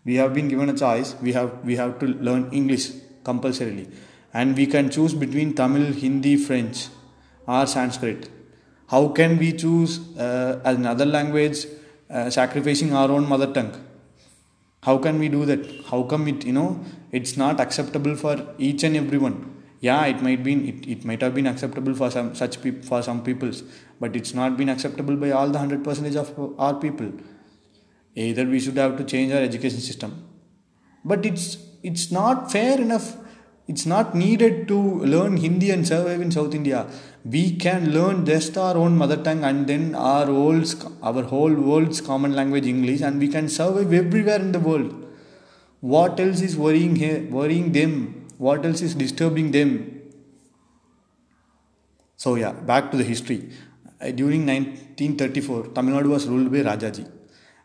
We 0.04 0.14
have 0.14 0.32
been 0.32 0.48
given 0.48 0.70
a 0.70 0.74
choice. 0.74 1.14
We 1.20 1.32
have 1.34 1.50
we 1.64 1.76
have 1.76 1.98
to 1.98 2.06
learn 2.06 2.48
English 2.52 2.86
compulsorily, 3.24 3.88
and 4.32 4.56
we 4.56 4.66
can 4.66 4.88
choose 4.88 5.12
between 5.12 5.54
Tamil, 5.54 5.92
Hindi, 5.92 6.36
French, 6.36 6.86
or 7.46 7.66
Sanskrit. 7.66 8.30
How 8.88 9.08
can 9.08 9.36
we 9.36 9.52
choose 9.52 9.98
uh, 10.16 10.60
another 10.64 11.04
language, 11.04 11.66
uh, 12.08 12.30
sacrificing 12.30 12.94
our 12.94 13.10
own 13.10 13.28
mother 13.28 13.52
tongue? 13.52 13.74
How 14.86 14.98
can 14.98 15.18
we 15.18 15.28
do 15.28 15.44
that? 15.46 15.62
How 15.90 16.02
come 16.10 16.28
it 16.28 16.44
you 16.48 16.52
know 16.52 16.68
it's 17.18 17.36
not 17.36 17.60
acceptable 17.60 18.14
for 18.22 18.34
each 18.66 18.84
and 18.88 18.96
everyone? 18.96 19.36
Yeah, 19.80 20.04
it 20.12 20.22
might 20.26 20.42
be 20.44 20.52
it, 20.70 20.86
it 20.94 21.04
might 21.04 21.22
have 21.22 21.34
been 21.34 21.48
acceptable 21.52 21.94
for 22.00 22.10
some 22.10 22.34
such 22.40 22.62
people 22.62 22.82
for 22.90 23.02
some 23.02 23.22
peoples, 23.28 23.62
but 24.00 24.14
it's 24.20 24.32
not 24.40 24.56
been 24.56 24.68
acceptable 24.68 25.16
by 25.16 25.30
all 25.32 25.48
the 25.48 25.58
hundred 25.58 25.82
percentage 25.88 26.16
of 26.16 26.30
our 26.58 26.74
people. 26.74 27.10
Either 28.14 28.44
we 28.54 28.60
should 28.60 28.76
have 28.76 28.96
to 29.00 29.04
change 29.04 29.32
our 29.32 29.42
education 29.50 29.80
system, 29.80 30.14
but 31.04 31.26
it's 31.30 31.58
it's 31.82 32.10
not 32.18 32.50
fair 32.52 32.80
enough 32.80 33.08
it's 33.68 33.84
not 33.84 34.14
needed 34.14 34.68
to 34.68 34.78
learn 35.14 35.36
Hindi 35.36 35.70
and 35.70 35.86
survive 35.86 36.20
in 36.20 36.30
South 36.30 36.54
India. 36.54 36.86
We 37.24 37.56
can 37.56 37.92
learn 37.92 38.24
just 38.24 38.56
our 38.56 38.76
own 38.76 38.96
mother 38.96 39.16
tongue 39.16 39.42
and 39.42 39.66
then 39.66 39.94
our 39.96 40.26
whole, 40.26 40.62
our 41.02 41.22
whole 41.24 41.52
world's 41.52 42.00
common 42.00 42.34
language 42.34 42.66
English 42.66 43.00
and 43.00 43.18
we 43.18 43.28
can 43.28 43.48
survive 43.48 43.92
everywhere 43.92 44.38
in 44.38 44.52
the 44.52 44.60
world. 44.60 44.94
What 45.80 46.20
else 46.20 46.40
is 46.40 46.56
worrying 46.56 46.94
here, 46.96 47.26
worrying 47.28 47.72
them? 47.72 48.28
What 48.38 48.64
else 48.64 48.82
is 48.82 48.94
disturbing 48.94 49.50
them? 49.50 50.00
So 52.16 52.36
yeah, 52.36 52.52
back 52.52 52.90
to 52.92 52.96
the 52.96 53.04
history. 53.04 53.50
Uh, 54.00 54.10
during 54.10 54.46
1934, 54.46 55.68
Tamil 55.74 55.94
Nadu 55.94 56.08
was 56.10 56.26
ruled 56.26 56.52
by 56.52 56.58
Rajaji, 56.58 57.10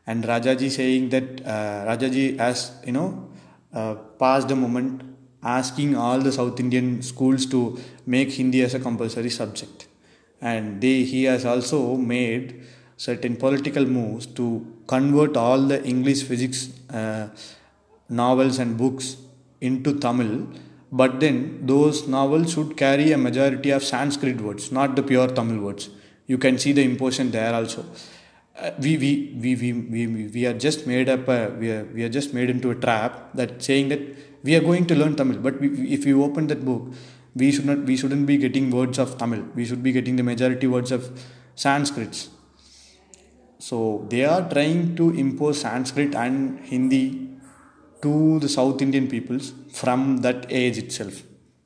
and 0.08 0.24
Rajaji 0.24 0.70
saying 0.70 1.10
that 1.10 1.46
uh, 1.46 1.86
Rajaji 1.89 2.38
has 2.38 2.72
you 2.86 2.93
know 2.93 3.29
uh, 3.74 3.96
passed 4.17 4.48
the 4.48 4.55
moment 4.55 5.10
asking 5.43 5.95
all 5.95 6.19
the 6.19 6.31
South 6.31 6.60
Indian 6.60 7.01
schools 7.01 7.45
to 7.48 7.79
make 8.05 8.31
Hindi 8.31 8.62
as 8.62 8.74
a 8.74 8.79
compulsory 8.79 9.29
subject. 9.29 9.88
And 10.39 10.81
they, 10.81 11.03
he 11.03 11.24
has 11.25 11.45
also 11.45 11.95
made 11.95 12.62
certain 12.98 13.36
political 13.36 13.86
moves 13.86 14.25
to 14.25 14.65
convert 14.88 15.38
all 15.38 15.60
the 15.60 15.83
English 15.83 16.24
physics 16.24 16.69
uh, 16.89 17.29
novels 18.10 18.60
and 18.60 18.77
books 18.77 19.17
into 19.60 19.98
Tamil. 20.00 20.48
But 20.91 21.19
then 21.19 21.65
those 21.65 22.07
novels 22.07 22.53
should 22.53 22.75
carry 22.75 23.12
a 23.12 23.17
majority 23.17 23.69
of 23.71 23.83
Sanskrit 23.83 24.41
words, 24.41 24.71
not 24.71 24.95
the 24.95 25.03
pure 25.03 25.27
Tamil 25.27 25.60
words. 25.60 25.89
You 26.27 26.38
can 26.38 26.57
see 26.57 26.74
the 26.74 26.83
imposition 26.83 27.31
there 27.31 27.53
also. 27.53 27.86
Uh, 28.57 28.71
we, 28.79 28.98
we, 28.98 29.36
we, 29.41 29.55
we, 29.55 30.07
we, 30.07 30.27
we 30.27 30.45
are 30.45 30.53
just 30.53 30.86
made 30.86 31.07
up, 31.10 31.27
a, 31.27 31.50
we, 31.57 31.71
are, 31.71 31.86
we 31.86 32.03
are 32.03 32.10
just 32.10 32.33
made 32.33 32.50
into 32.50 32.69
a 32.71 32.75
trap 32.75 33.33
that 33.33 33.63
saying 33.63 33.88
that 33.89 34.01
we 34.43 34.55
are 34.55 34.62
going 34.62 34.86
to 34.88 34.95
learn 34.95 35.15
Tamil. 35.15 35.39
But 35.39 35.60
we, 35.60 35.67
if 35.93 36.05
you 36.05 36.24
open 36.24 36.48
that 36.48 36.65
book, 36.65 36.93
we 37.36 37.51
should 37.51 37.65
not 37.65 37.79
we 37.79 37.95
shouldn't 37.95 38.25
be 38.25 38.38
getting 38.38 38.69
words 38.71 39.00
of 39.00 39.17
Tamil. 39.17 39.43
We 39.55 39.65
should 39.65 39.83
be 39.83 39.91
getting 39.91 40.15
the 40.15 40.24
majority 40.24 40.67
words 40.67 40.91
of 40.91 41.10
Sanskrit. 41.55 42.27
So 43.60 44.05
they 44.10 44.25
are 44.25 44.48
trying 44.50 44.95
to 44.95 45.12
impose 45.12 45.62
Sanskrit 45.62 46.15
and 46.15 46.60
Hindi 46.60 47.29
to 48.01 48.39
the 48.39 48.50
South 48.50 48.81
Indian 48.81 49.07
peoples 49.07 49.53
from 49.71 50.17
that 50.17 50.48
age 50.50 50.77
itself. 50.77 51.21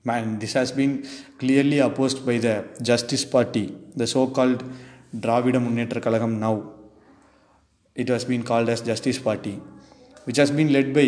And 0.06 0.40
this 0.40 0.54
has 0.54 0.72
been 0.72 1.08
clearly 1.40 1.80
opposed 1.80 2.26
by 2.26 2.38
the 2.38 2.68
Justice 2.82 3.26
Party, 3.26 3.76
the 3.96 4.06
so-called 4.06 4.64
Dravida 5.16 5.60
Munnetra 5.66 6.02
Kalagam 6.02 6.38
now. 6.38 6.74
It 7.96 8.10
has 8.10 8.26
been 8.26 8.44
called 8.44 8.70
as 8.70 8.82
Justice 8.82 9.18
Party, 9.18 9.60
which 10.26 10.38
has 10.38 10.52
been 10.52 10.72
led 10.72 10.94
by 10.94 11.08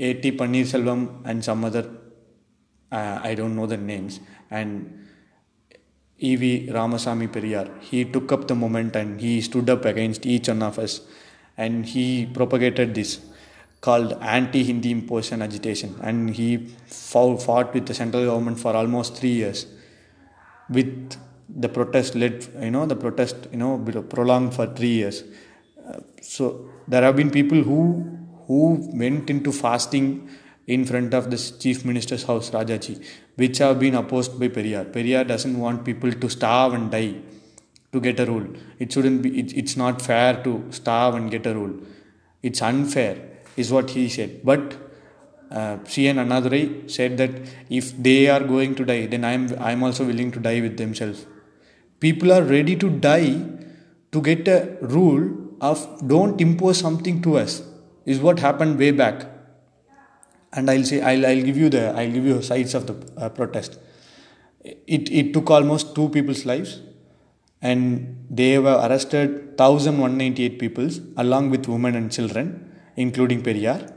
A.T. 0.00 0.32
Selvam 0.32 1.22
and 1.24 1.44
some 1.44 1.64
other, 1.64 1.88
uh, 2.90 3.20
I 3.22 3.34
don't 3.34 3.54
know 3.54 3.66
the 3.66 3.76
names, 3.76 4.20
and 4.50 5.08
E.V. 6.18 6.68
Ramasamy 6.70 7.28
Periyar. 7.28 7.80
He 7.80 8.04
took 8.04 8.32
up 8.32 8.46
the 8.46 8.54
moment 8.54 8.96
and 8.96 9.20
he 9.20 9.40
stood 9.40 9.70
up 9.70 9.84
against 9.84 10.26
each 10.26 10.48
one 10.48 10.62
of 10.62 10.78
us 10.78 11.00
and 11.56 11.86
he 11.86 12.26
propagated 12.26 12.94
this 12.94 13.20
called 13.80 14.12
anti-Hindi 14.20 14.90
imposition 14.90 15.40
agitation 15.40 15.98
and 16.02 16.30
he 16.30 16.66
fought 16.86 17.72
with 17.72 17.86
the 17.86 17.94
central 17.94 18.24
government 18.26 18.58
for 18.60 18.76
almost 18.76 19.16
three 19.16 19.32
years 19.42 19.66
with 20.68 21.16
the 21.48 21.68
protest 21.68 22.14
led 22.14 22.46
you 22.60 22.70
know 22.70 22.84
the 22.86 22.96
protest 23.04 23.48
you 23.50 23.56
know 23.56 23.78
prolonged 24.10 24.52
for 24.54 24.66
three 24.66 24.94
years 25.00 25.24
uh, 25.86 26.00
so 26.20 26.68
there 26.86 27.02
have 27.02 27.16
been 27.16 27.30
people 27.30 27.62
who 27.62 27.80
who 28.50 28.62
went 29.02 29.30
into 29.32 29.50
fasting 29.52 30.06
in 30.74 30.84
front 30.90 31.12
of 31.18 31.24
the 31.32 31.38
chief 31.62 31.84
minister's 31.84 32.24
house, 32.30 32.50
Rajaji, 32.50 32.94
which 33.36 33.58
have 33.58 33.78
been 33.78 33.94
opposed 33.94 34.40
by 34.40 34.48
Periyar. 34.48 34.84
Periyar 34.94 35.24
doesn't 35.32 35.56
want 35.64 35.84
people 35.84 36.12
to 36.22 36.28
starve 36.28 36.74
and 36.74 36.90
die 36.90 37.14
to 37.92 38.00
get 38.00 38.18
a 38.18 38.26
rule. 38.26 38.48
It 38.80 38.92
shouldn't 38.92 39.22
be, 39.22 39.30
it, 39.38 39.56
it's 39.56 39.76
not 39.76 40.02
fair 40.02 40.42
to 40.42 40.64
starve 40.70 41.14
and 41.14 41.30
get 41.30 41.46
a 41.46 41.54
rule. 41.54 41.74
It's 42.42 42.60
unfair, 42.60 43.16
is 43.56 43.70
what 43.70 43.90
he 43.90 44.08
said. 44.08 44.40
But 44.44 44.76
uh, 45.52 45.78
C.N. 45.84 46.16
Annadurai 46.16 46.90
said 46.90 47.18
that 47.18 47.30
if 47.68 47.96
they 47.96 48.28
are 48.28 48.42
going 48.42 48.74
to 48.74 48.84
die, 48.84 49.06
then 49.06 49.24
I'm, 49.24 49.48
I'm 49.60 49.84
also 49.84 50.04
willing 50.04 50.32
to 50.32 50.40
die 50.40 50.60
with 50.60 50.76
themselves. 50.76 51.24
People 52.00 52.32
are 52.32 52.42
ready 52.42 52.74
to 52.74 52.90
die 52.90 53.44
to 54.10 54.20
get 54.20 54.48
a 54.48 54.76
rule 54.80 55.54
of 55.60 56.08
don't 56.08 56.40
impose 56.40 56.78
something 56.78 57.22
to 57.22 57.36
us 57.38 57.62
is 58.04 58.20
what 58.20 58.38
happened 58.38 58.78
way 58.78 58.90
back. 58.90 59.26
And 60.52 60.68
i'll 60.70 60.84
say 60.84 61.00
i'll, 61.00 61.24
I'll 61.26 61.42
give 61.42 61.56
you 61.56 61.68
the 61.70 61.90
i'll 61.98 62.10
give 62.10 62.24
you 62.24 62.42
sides 62.42 62.74
of 62.74 62.86
the 62.86 62.96
uh, 63.16 63.28
protest. 63.28 63.78
It, 64.62 65.10
it 65.10 65.32
took 65.32 65.50
almost 65.50 65.94
two 65.94 66.08
people's 66.10 66.44
lives 66.44 66.80
and 67.62 68.26
they 68.28 68.58
were 68.58 68.78
arrested 68.86 69.30
1198 69.58 70.58
people 70.58 70.88
along 71.16 71.50
with 71.50 71.66
women 71.66 71.94
and 71.94 72.10
children 72.12 72.72
including 72.96 73.42
periyar. 73.42 73.94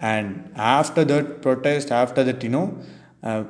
And 0.00 0.52
after 0.56 1.04
that 1.04 1.40
protest 1.40 1.92
after 1.92 2.24
that 2.24 2.42
you 2.42 2.50
know 2.50 2.78
uh, 3.22 3.44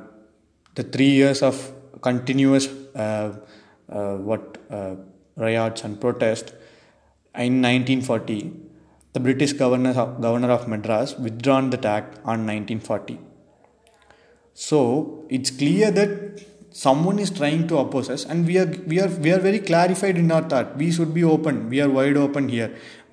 the 0.75 0.83
three 0.83 1.09
years 1.09 1.41
of 1.41 1.73
continuous 2.01 2.67
uh, 2.95 3.35
uh 3.89 4.15
what 4.17 4.57
uh, 4.69 4.95
riots 5.35 5.83
and 5.83 5.99
protest 5.99 6.53
in 7.35 7.61
1940 7.61 8.66
the 9.17 9.23
British 9.27 9.53
governor, 9.53 9.93
governor 10.27 10.51
of 10.57 10.67
Madras 10.67 11.15
withdrawn 11.17 11.71
the 11.71 11.79
act 11.97 12.17
on 12.17 12.45
1940. 12.45 13.19
So 14.53 14.79
it's 15.29 15.51
clear 15.61 15.89
that 15.91 16.11
someone 16.71 17.17
is 17.25 17.31
trying 17.39 17.67
to 17.69 17.77
oppose 17.83 18.09
us 18.15 18.23
and 18.25 18.45
we 18.49 18.55
are 18.61 18.69
we 18.91 18.99
are 19.03 19.09
we 19.25 19.31
are 19.35 19.39
very 19.47 19.59
clarified 19.69 20.17
in 20.23 20.31
our 20.35 20.43
thought. 20.51 20.77
We 20.81 20.91
should 20.91 21.13
be 21.19 21.23
open. 21.23 21.69
We 21.73 21.81
are 21.83 21.89
wide 21.97 22.17
open 22.25 22.49
here. 22.49 22.69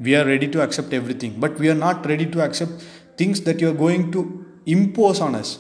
We 0.07 0.15
are 0.19 0.25
ready 0.33 0.49
to 0.55 0.63
accept 0.67 0.93
everything. 1.01 1.39
But 1.45 1.59
we 1.59 1.71
are 1.73 1.81
not 1.87 2.07
ready 2.13 2.27
to 2.35 2.43
accept 2.47 2.87
things 3.17 3.43
that 3.43 3.61
you 3.61 3.71
are 3.73 3.79
going 3.87 4.11
to 4.17 4.23
impose 4.77 5.21
on 5.21 5.35
us. 5.43 5.59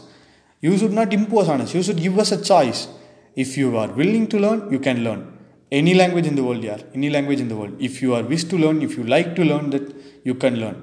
You 0.61 0.77
should 0.79 0.97
not 1.01 1.13
impose 1.21 1.49
on 1.49 1.61
us. 1.67 1.75
You 1.75 1.83
should 1.83 2.01
give 2.07 2.19
us 2.19 2.33
a 2.33 2.43
choice. 2.53 2.89
If 3.45 3.57
you 3.57 3.77
are 3.85 3.91
willing 4.03 4.27
to 4.35 4.39
learn 4.47 4.71
you 4.73 4.81
can 4.89 5.05
learn. 5.05 5.23
Any 5.83 5.95
language 6.03 6.27
in 6.33 6.37
the 6.41 6.45
world 6.49 6.65
yeah. 6.71 6.81
Any 6.95 7.11
language 7.19 7.41
in 7.41 7.49
the 7.49 7.57
world. 7.57 7.77
If 7.91 8.03
you 8.03 8.15
are 8.15 8.25
wish 8.35 8.45
to 8.55 8.59
learn 8.65 8.83
if 8.89 8.99
you 8.99 9.05
like 9.05 9.35
to 9.37 9.45
learn 9.53 9.71
that 9.77 10.04
you 10.25 10.35
can 10.35 10.57
learn 10.63 10.77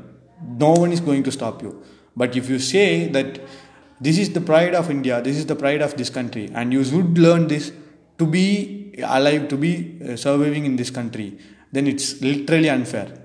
no 0.66 0.72
one 0.84 0.92
is 0.92 1.02
going 1.10 1.24
to 1.24 1.32
stop 1.32 1.62
you 1.62 1.72
but 2.16 2.36
if 2.36 2.50
you 2.50 2.60
say 2.60 3.08
that 3.18 3.40
this 4.00 4.18
is 4.18 4.30
the 4.38 4.44
pride 4.52 4.76
of 4.82 4.90
india 4.98 5.22
this 5.22 5.38
is 5.42 5.46
the 5.54 5.60
pride 5.64 5.82
of 5.88 5.96
this 6.02 6.12
country 6.20 6.46
and 6.54 6.74
you 6.74 6.84
should 6.92 7.18
learn 7.18 7.48
this 7.48 7.72
to 8.20 8.26
be 8.38 8.46
alive 9.18 9.48
to 9.48 9.58
be 9.66 9.74
uh, 10.08 10.16
surviving 10.16 10.66
in 10.70 10.76
this 10.76 10.92
country 11.00 11.30
then 11.72 11.88
it's 11.88 12.22
literally 12.22 12.70
unfair. 12.70 13.18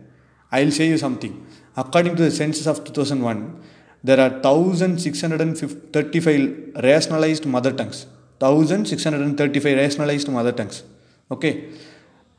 I'll 0.52 0.70
say 0.70 0.86
you 0.88 0.96
something. 0.98 1.46
According 1.76 2.14
to 2.16 2.22
the 2.22 2.30
census 2.30 2.66
of 2.66 2.84
2001, 2.84 3.62
there 4.02 4.18
are 4.20 4.40
1635 4.40 6.72
rationalized 6.82 7.46
mother 7.46 7.72
tongues. 7.72 8.06
1635 8.38 9.76
rationalized 9.76 10.28
mother 10.28 10.52
tongues. 10.52 10.82
Okay. 11.30 11.70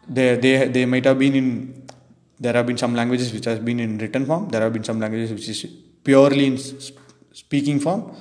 They, 0.07 0.37
they, 0.37 0.67
they 0.69 0.85
might 0.85 1.05
have 1.05 1.17
been 1.19 1.35
in, 1.35 1.83
there 2.39 2.53
have 2.53 2.67
been 2.67 2.77
some 2.77 2.93
languages 2.93 3.33
which 3.33 3.45
have 3.45 3.63
been 3.65 3.79
in 3.79 3.97
written 3.97 4.25
form, 4.25 4.49
there 4.49 4.61
have 4.61 4.73
been 4.73 4.83
some 4.83 4.99
languages 4.99 5.31
which 5.31 5.49
is 5.49 5.65
purely 6.03 6.45
in 6.45 6.57
speaking 7.31 7.79
form. 7.79 8.15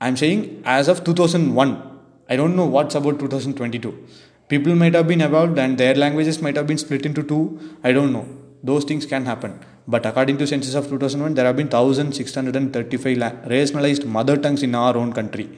I'm 0.00 0.16
saying 0.16 0.62
as 0.64 0.88
of 0.88 1.04
2001, 1.04 1.82
I 2.28 2.36
don't 2.36 2.54
know 2.54 2.66
what's 2.66 2.94
about 2.94 3.18
2022. 3.18 4.06
People 4.48 4.74
might 4.74 4.94
have 4.94 5.08
been 5.08 5.20
evolved 5.20 5.58
and 5.58 5.76
their 5.76 5.94
languages 5.94 6.40
might 6.40 6.56
have 6.56 6.66
been 6.66 6.78
split 6.78 7.04
into 7.04 7.22
two. 7.22 7.58
I 7.84 7.92
don't 7.92 8.12
know. 8.12 8.26
Those 8.62 8.84
things 8.84 9.04
can 9.06 9.24
happen. 9.24 9.60
But 9.86 10.06
according 10.06 10.38
to 10.38 10.46
census 10.46 10.74
of 10.74 10.88
2001, 10.88 11.34
there 11.34 11.46
have 11.46 11.56
been 11.56 11.68
1,635 11.68 13.46
rationalized 13.46 14.04
mother 14.04 14.36
tongues 14.36 14.62
in 14.62 14.74
our 14.74 14.96
own 14.96 15.12
country. 15.12 15.48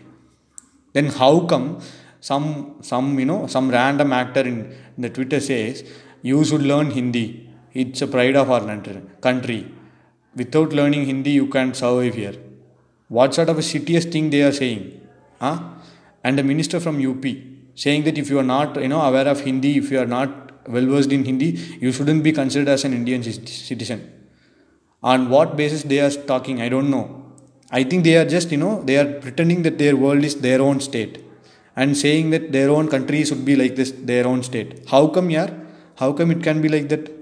Then 0.93 1.07
how 1.07 1.41
come 1.41 1.81
some 2.21 2.77
some 2.83 3.19
you 3.19 3.25
know 3.25 3.47
some 3.47 3.71
random 3.71 4.13
actor 4.13 4.41
in 4.41 4.75
the 4.99 5.09
Twitter 5.09 5.41
says 5.41 5.85
you 6.23 6.45
should 6.45 6.63
learn 6.63 6.91
Hindi. 6.91 7.50
It's 7.73 8.03
a 8.03 8.07
pride 8.07 8.37
of 8.37 8.51
our 8.51 8.61
country. 9.21 9.73
Without 10.35 10.73
learning 10.73 11.07
Hindi, 11.07 11.31
you 11.31 11.47
can't 11.47 11.75
survive 11.75 12.15
here. 12.15 12.35
What 13.09 13.35
sort 13.35 13.49
of 13.49 13.59
a 13.59 13.61
shittiest 13.61 14.13
thing 14.13 14.31
they 14.31 14.43
are 14.43 14.53
saying? 14.53 15.01
Huh? 15.41 15.59
And 16.23 16.39
a 16.39 16.43
minister 16.43 16.81
from 16.81 17.05
UP 17.05 17.25
saying 17.75 18.05
that 18.05 18.19
if 18.19 18.29
you 18.31 18.39
are 18.39 18.49
not 18.57 18.81
you 18.81 18.89
know 18.89 19.01
aware 19.01 19.29
of 19.29 19.41
Hindi, 19.41 19.79
if 19.79 19.91
you 19.91 19.99
are 19.99 20.07
not 20.07 20.69
well 20.69 20.87
versed 20.87 21.13
in 21.13 21.25
Hindi, 21.25 21.79
you 21.81 21.93
shouldn't 21.93 22.23
be 22.23 22.33
considered 22.33 22.69
as 22.69 22.85
an 22.85 22.93
Indian 22.93 23.23
citizen. 23.23 24.13
On 25.03 25.31
what 25.31 25.57
basis 25.57 25.83
they 25.83 26.01
are 26.01 26.11
talking, 26.11 26.61
I 26.61 26.69
don't 26.69 26.91
know. 26.91 27.25
I 27.71 27.85
think 27.85 28.05
they 28.05 28.17
are 28.17 28.25
just 28.25 28.51
you 28.51 28.59
know 28.59 28.83
they 28.83 28.97
are 28.99 29.21
pretending 29.21 29.63
that 29.63 29.79
their 29.79 29.97
world 29.97 30.25
is 30.25 30.37
their 30.37 30.61
own 30.61 30.81
state 30.81 31.25
and 31.77 31.97
saying 31.97 32.31
that 32.31 32.53
their 32.53 32.71
own 32.71 32.89
country 32.89 33.25
should 33.25 33.45
be 33.45 33.57
like 33.57 33.77
this, 33.77 33.93
their 33.93 34.27
own 34.27 34.43
state. 34.43 34.89
How 34.89 35.07
come, 35.07 35.31
yeah? 35.31 35.51
How 35.97 36.13
come 36.13 36.31
it 36.31 36.43
can 36.43 36.61
be 36.61 36.69
like 36.69 36.89
that? 36.89 37.20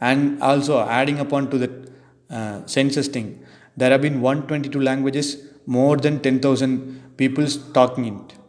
And 0.00 0.42
also 0.42 0.80
adding 0.80 1.18
upon 1.18 1.50
to 1.50 1.58
the 1.58 1.92
uh, 2.30 2.66
census 2.66 3.08
thing, 3.08 3.44
there 3.76 3.90
have 3.90 4.02
been 4.02 4.20
122 4.20 4.80
languages, 4.80 5.36
more 5.66 5.96
than 5.96 6.20
10,000 6.20 7.16
people 7.16 7.46
talking 7.72 8.06
it 8.06 8.40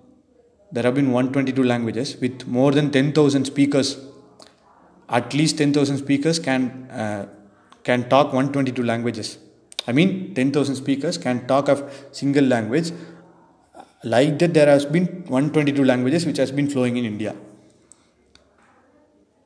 there 0.72 0.84
have 0.84 0.96
been 0.96 1.12
122 1.12 1.64
languages 1.64 2.18
with 2.22 2.48
more 2.48 2.72
than 2.72 2.92
10,000 2.92 3.46
speakers. 3.46 3.98
At 5.10 5.34
least 5.34 5.58
10,000 5.58 5.98
speakers 5.98 6.40
can 6.40 6.90
uh, 6.90 7.28
can 7.84 8.08
talk 8.08 8.28
122 8.28 8.84
languages. 8.84 9.38
I 9.88 9.92
mean, 9.92 10.34
10,000 10.36 10.76
speakers 10.76 11.18
can 11.18 11.46
talk 11.48 11.68
of 11.68 11.84
single 12.12 12.46
language. 12.46 12.92
Like 14.04 14.40
that, 14.40 14.54
there 14.54 14.68
has 14.68 14.86
been 14.86 15.08
122 15.28 15.84
languages 15.84 16.26
which 16.26 16.38
has 16.38 16.52
been 16.52 16.70
flowing 16.70 16.98
in 16.98 17.06
India. 17.06 17.36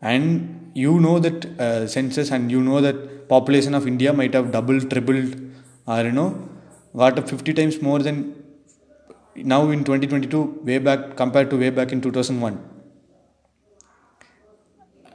And 0.02 0.72
you 0.74 1.00
know 1.00 1.20
that 1.20 1.46
uh, 1.60 1.88
census 1.88 2.32
and 2.32 2.52
you 2.52 2.62
know 2.62 2.82
that 2.82 3.30
population 3.30 3.74
of 3.74 3.88
India 3.88 4.14
might 4.14 4.34
have 4.34 4.52
doubled, 4.52 4.90
tripled, 4.90 5.36
or 5.88 6.02
you 6.04 6.12
know, 6.12 6.50
got 6.96 7.18
up 7.20 7.30
50 7.30 7.54
times 7.54 7.82
more 7.82 8.00
than 8.00 8.36
now 9.36 9.70
in 9.70 9.84
2022 9.84 10.62
way 10.64 10.78
back 10.78 11.16
compared 11.18 11.50
to 11.50 11.58
way 11.58 11.70
back 11.70 11.92
in 11.92 12.02
2001 12.02 12.58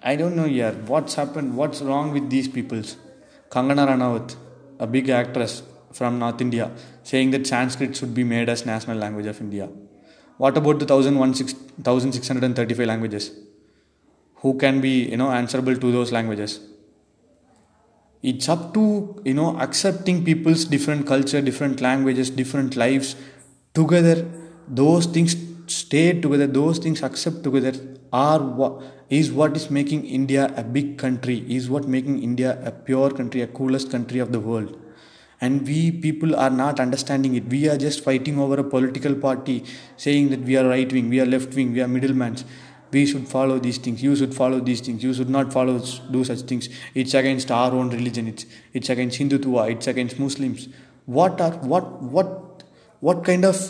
i 0.03 0.15
don't 0.15 0.37
know 0.37 0.45
yeah 0.45 0.73
what's 0.93 1.15
happened 1.15 1.57
what's 1.57 1.81
wrong 1.81 2.13
with 2.13 2.29
these 2.35 2.49
peoples 2.57 2.97
kangana 3.55 3.87
ranaut 3.91 4.37
a 4.79 4.87
big 4.87 5.09
actress 5.21 5.63
from 5.99 6.19
north 6.19 6.41
india 6.47 6.67
saying 7.11 7.31
that 7.35 7.47
sanskrit 7.47 7.97
should 7.97 8.13
be 8.21 8.25
made 8.25 8.49
as 8.55 8.67
national 8.67 8.97
language 8.97 9.27
of 9.27 9.41
india. 9.41 9.69
What 10.43 10.57
about 10.57 10.79
the 10.79 10.87
1635 10.87 12.87
languages 12.87 13.31
who 14.43 14.57
can 14.59 14.81
be 14.81 14.93
you 15.11 15.17
know 15.17 15.31
answerable 15.31 15.77
to 15.77 15.93
those 15.93 16.13
languages. 16.13 16.61
It's 18.23 18.49
up 18.49 18.75
to 18.75 19.21
you 19.25 19.35
know 19.35 19.59
accepting 19.59 20.25
people's 20.25 20.65
different 20.65 21.07
culture 21.07 21.41
different 21.41 21.81
languages 21.81 22.31
different 22.31 22.77
lives 22.77 23.17
together. 23.75 24.27
Those 24.69 25.07
things 25.07 25.37
stay 25.67 26.21
together. 26.21 26.47
Those 26.47 26.79
things 26.79 27.03
accept 27.03 27.43
together 27.45 27.73
are 28.13 28.41
what 28.41 28.83
is 29.09 29.33
what 29.33 29.57
is 29.57 29.71
making 29.71 30.05
india 30.05 30.53
a 30.57 30.63
big 30.77 30.99
country 30.99 31.37
is 31.57 31.69
what 31.71 31.87
making 31.95 32.23
india 32.29 32.59
a 32.71 32.73
pure 32.89 33.11
country 33.19 33.41
a 33.43 33.47
coolest 33.47 33.91
country 33.91 34.21
of 34.21 34.33
the 34.33 34.41
world. 34.41 34.77
And 35.43 35.67
we 35.67 35.91
people 35.91 36.37
are 36.37 36.51
not 36.51 36.81
understanding 36.81 37.35
it. 37.35 37.47
We 37.49 37.67
are 37.67 37.79
just 37.79 38.05
fighting 38.05 38.39
over 38.39 38.57
a 38.61 38.65
political 38.65 39.15
party 39.15 39.65
saying 39.97 40.29
that 40.33 40.41
we 40.41 40.59
are 40.59 40.69
right 40.69 40.93
wing 40.93 41.09
we 41.09 41.21
are 41.21 41.27
left 41.35 41.55
wing 41.55 41.73
we 41.73 41.81
are 41.81 41.89
middlemen 41.89 42.37
we 42.93 43.07
should 43.07 43.27
follow 43.29 43.59
these 43.59 43.79
things 43.79 44.03
you 44.03 44.15
should 44.17 44.35
follow 44.35 44.61
these 44.61 44.81
things 44.81 45.03
you 45.03 45.15
should 45.15 45.31
not 45.31 45.53
follow 45.53 45.79
do 46.11 46.23
such 46.25 46.41
things 46.53 46.69
it's 46.95 47.15
against 47.15 47.51
our 47.51 47.73
own 47.73 47.91
religion 47.91 48.27
it's 48.27 48.47
it's 48.73 48.89
against 48.89 49.21
hindutva 49.21 49.71
it's 49.75 49.87
against 49.87 50.19
muslims 50.19 50.69
what 51.19 51.41
are 51.41 51.53
what 51.75 52.03
what 52.03 52.65
what 53.01 53.25
kind 53.25 53.45
of 53.45 53.61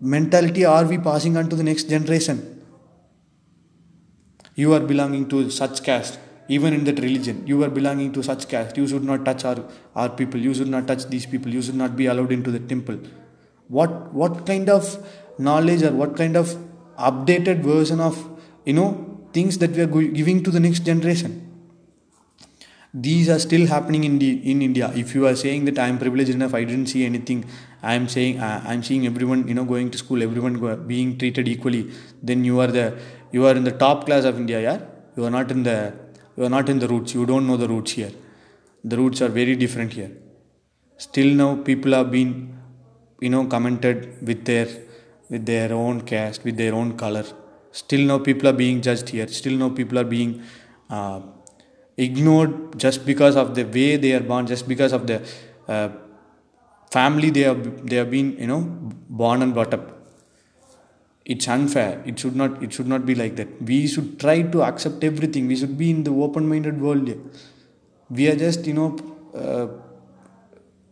mentality 0.00 0.64
are 0.64 0.84
we 0.84 0.98
passing 0.98 1.36
on 1.36 1.48
to 1.50 1.56
the 1.56 1.62
next 1.62 1.88
generation? 1.88 2.64
You 4.54 4.72
are 4.74 4.80
belonging 4.80 5.28
to 5.28 5.50
such 5.50 5.82
caste, 5.82 6.18
even 6.48 6.72
in 6.72 6.84
that 6.84 6.98
religion. 7.00 7.46
You 7.46 7.62
are 7.64 7.68
belonging 7.68 8.12
to 8.14 8.22
such 8.22 8.48
caste. 8.48 8.76
You 8.76 8.88
should 8.88 9.04
not 9.04 9.24
touch 9.24 9.44
our, 9.44 9.62
our 9.94 10.08
people. 10.08 10.40
You 10.40 10.54
should 10.54 10.68
not 10.68 10.86
touch 10.86 11.06
these 11.06 11.26
people. 11.26 11.52
You 11.52 11.62
should 11.62 11.74
not 11.74 11.96
be 11.96 12.06
allowed 12.06 12.32
into 12.32 12.50
the 12.50 12.58
temple. 12.58 12.98
What 13.68 14.12
what 14.12 14.46
kind 14.46 14.68
of 14.68 14.88
knowledge 15.38 15.82
or 15.82 15.92
what 15.92 16.16
kind 16.16 16.36
of 16.36 16.56
updated 16.98 17.60
version 17.60 18.00
of 18.00 18.18
you 18.64 18.72
know 18.72 18.88
things 19.32 19.58
that 19.58 19.70
we 19.70 19.82
are 19.82 20.10
giving 20.20 20.42
to 20.42 20.50
the 20.50 20.60
next 20.60 20.80
generation? 20.80 21.50
these 22.92 23.28
are 23.28 23.38
still 23.38 23.66
happening 23.66 24.04
in 24.04 24.18
the 24.18 24.50
in 24.50 24.62
India. 24.62 24.90
If 24.94 25.14
you 25.14 25.26
are 25.26 25.36
saying 25.36 25.64
that 25.66 25.78
I 25.78 25.86
am 25.86 25.98
privileged 25.98 26.30
enough, 26.30 26.54
I 26.54 26.64
didn't 26.64 26.86
see 26.86 27.04
anything. 27.04 27.44
I 27.82 27.94
am 27.94 28.08
saying 28.08 28.40
uh, 28.40 28.62
I 28.66 28.74
am 28.74 28.82
seeing 28.82 29.06
everyone 29.06 29.46
you 29.46 29.54
know 29.54 29.64
going 29.64 29.90
to 29.92 29.98
school, 29.98 30.22
everyone 30.22 30.54
go, 30.54 30.76
being 30.76 31.16
treated 31.16 31.46
equally. 31.46 31.90
Then 32.22 32.44
you 32.44 32.60
are 32.60 32.66
the 32.66 32.98
you 33.30 33.46
are 33.46 33.54
in 33.54 33.64
the 33.64 33.72
top 33.72 34.06
class 34.06 34.24
of 34.24 34.36
India. 34.36 34.60
Yeah, 34.60 34.80
you 35.16 35.24
are 35.24 35.30
not 35.30 35.50
in 35.50 35.62
the 35.62 35.94
you 36.36 36.44
are 36.44 36.48
not 36.48 36.68
in 36.68 36.80
the 36.80 36.88
roots. 36.88 37.14
You 37.14 37.26
don't 37.26 37.46
know 37.46 37.56
the 37.56 37.68
roots 37.68 37.92
here. 37.92 38.12
The 38.82 38.96
roots 38.96 39.22
are 39.22 39.28
very 39.28 39.54
different 39.54 39.92
here. 39.92 40.10
Still 40.96 41.34
now 41.34 41.56
people 41.56 41.92
have 41.92 42.10
been 42.10 42.58
you 43.20 43.30
know 43.30 43.46
commented 43.46 44.26
with 44.26 44.44
their 44.44 44.66
with 45.28 45.46
their 45.46 45.72
own 45.72 46.00
caste, 46.00 46.44
with 46.44 46.56
their 46.56 46.74
own 46.74 46.96
color. 46.96 47.24
Still 47.72 48.06
no 48.06 48.18
people 48.18 48.48
are 48.48 48.52
being 48.52 48.80
judged 48.80 49.08
here. 49.10 49.26
Still 49.28 49.56
no 49.56 49.70
people 49.70 49.98
are 49.98 50.04
being 50.04 50.42
uh, 50.88 51.20
ignored 51.96 52.78
just 52.78 53.06
because 53.06 53.36
of 53.36 53.54
the 53.54 53.64
way 53.64 53.96
they 53.96 54.12
are 54.12 54.20
born, 54.20 54.46
just 54.46 54.66
because 54.66 54.92
of 54.92 55.06
the 55.06 55.22
uh, 55.68 55.90
family 56.90 57.30
they 57.30 57.42
have 57.42 57.86
they 57.86 57.96
have 57.96 58.10
been 58.10 58.36
you 58.38 58.46
know 58.46 58.60
born 59.08 59.42
and 59.42 59.54
brought 59.54 59.72
up. 59.72 59.96
It's 61.24 61.46
unfair. 61.46 62.02
It 62.04 62.18
should 62.18 62.34
not. 62.34 62.62
It 62.62 62.72
should 62.72 62.88
not 62.88 63.06
be 63.06 63.14
like 63.14 63.36
that. 63.36 63.62
We 63.62 63.86
should 63.86 64.18
try 64.18 64.42
to 64.42 64.62
accept 64.62 65.04
everything. 65.04 65.46
We 65.46 65.56
should 65.56 65.78
be 65.78 65.90
in 65.90 66.02
the 66.02 66.10
open-minded 66.10 66.80
world. 66.80 67.14
We 68.10 68.28
are 68.28 68.36
just 68.36 68.66
you 68.66 68.74
know. 68.74 68.98
Uh, 69.34 69.68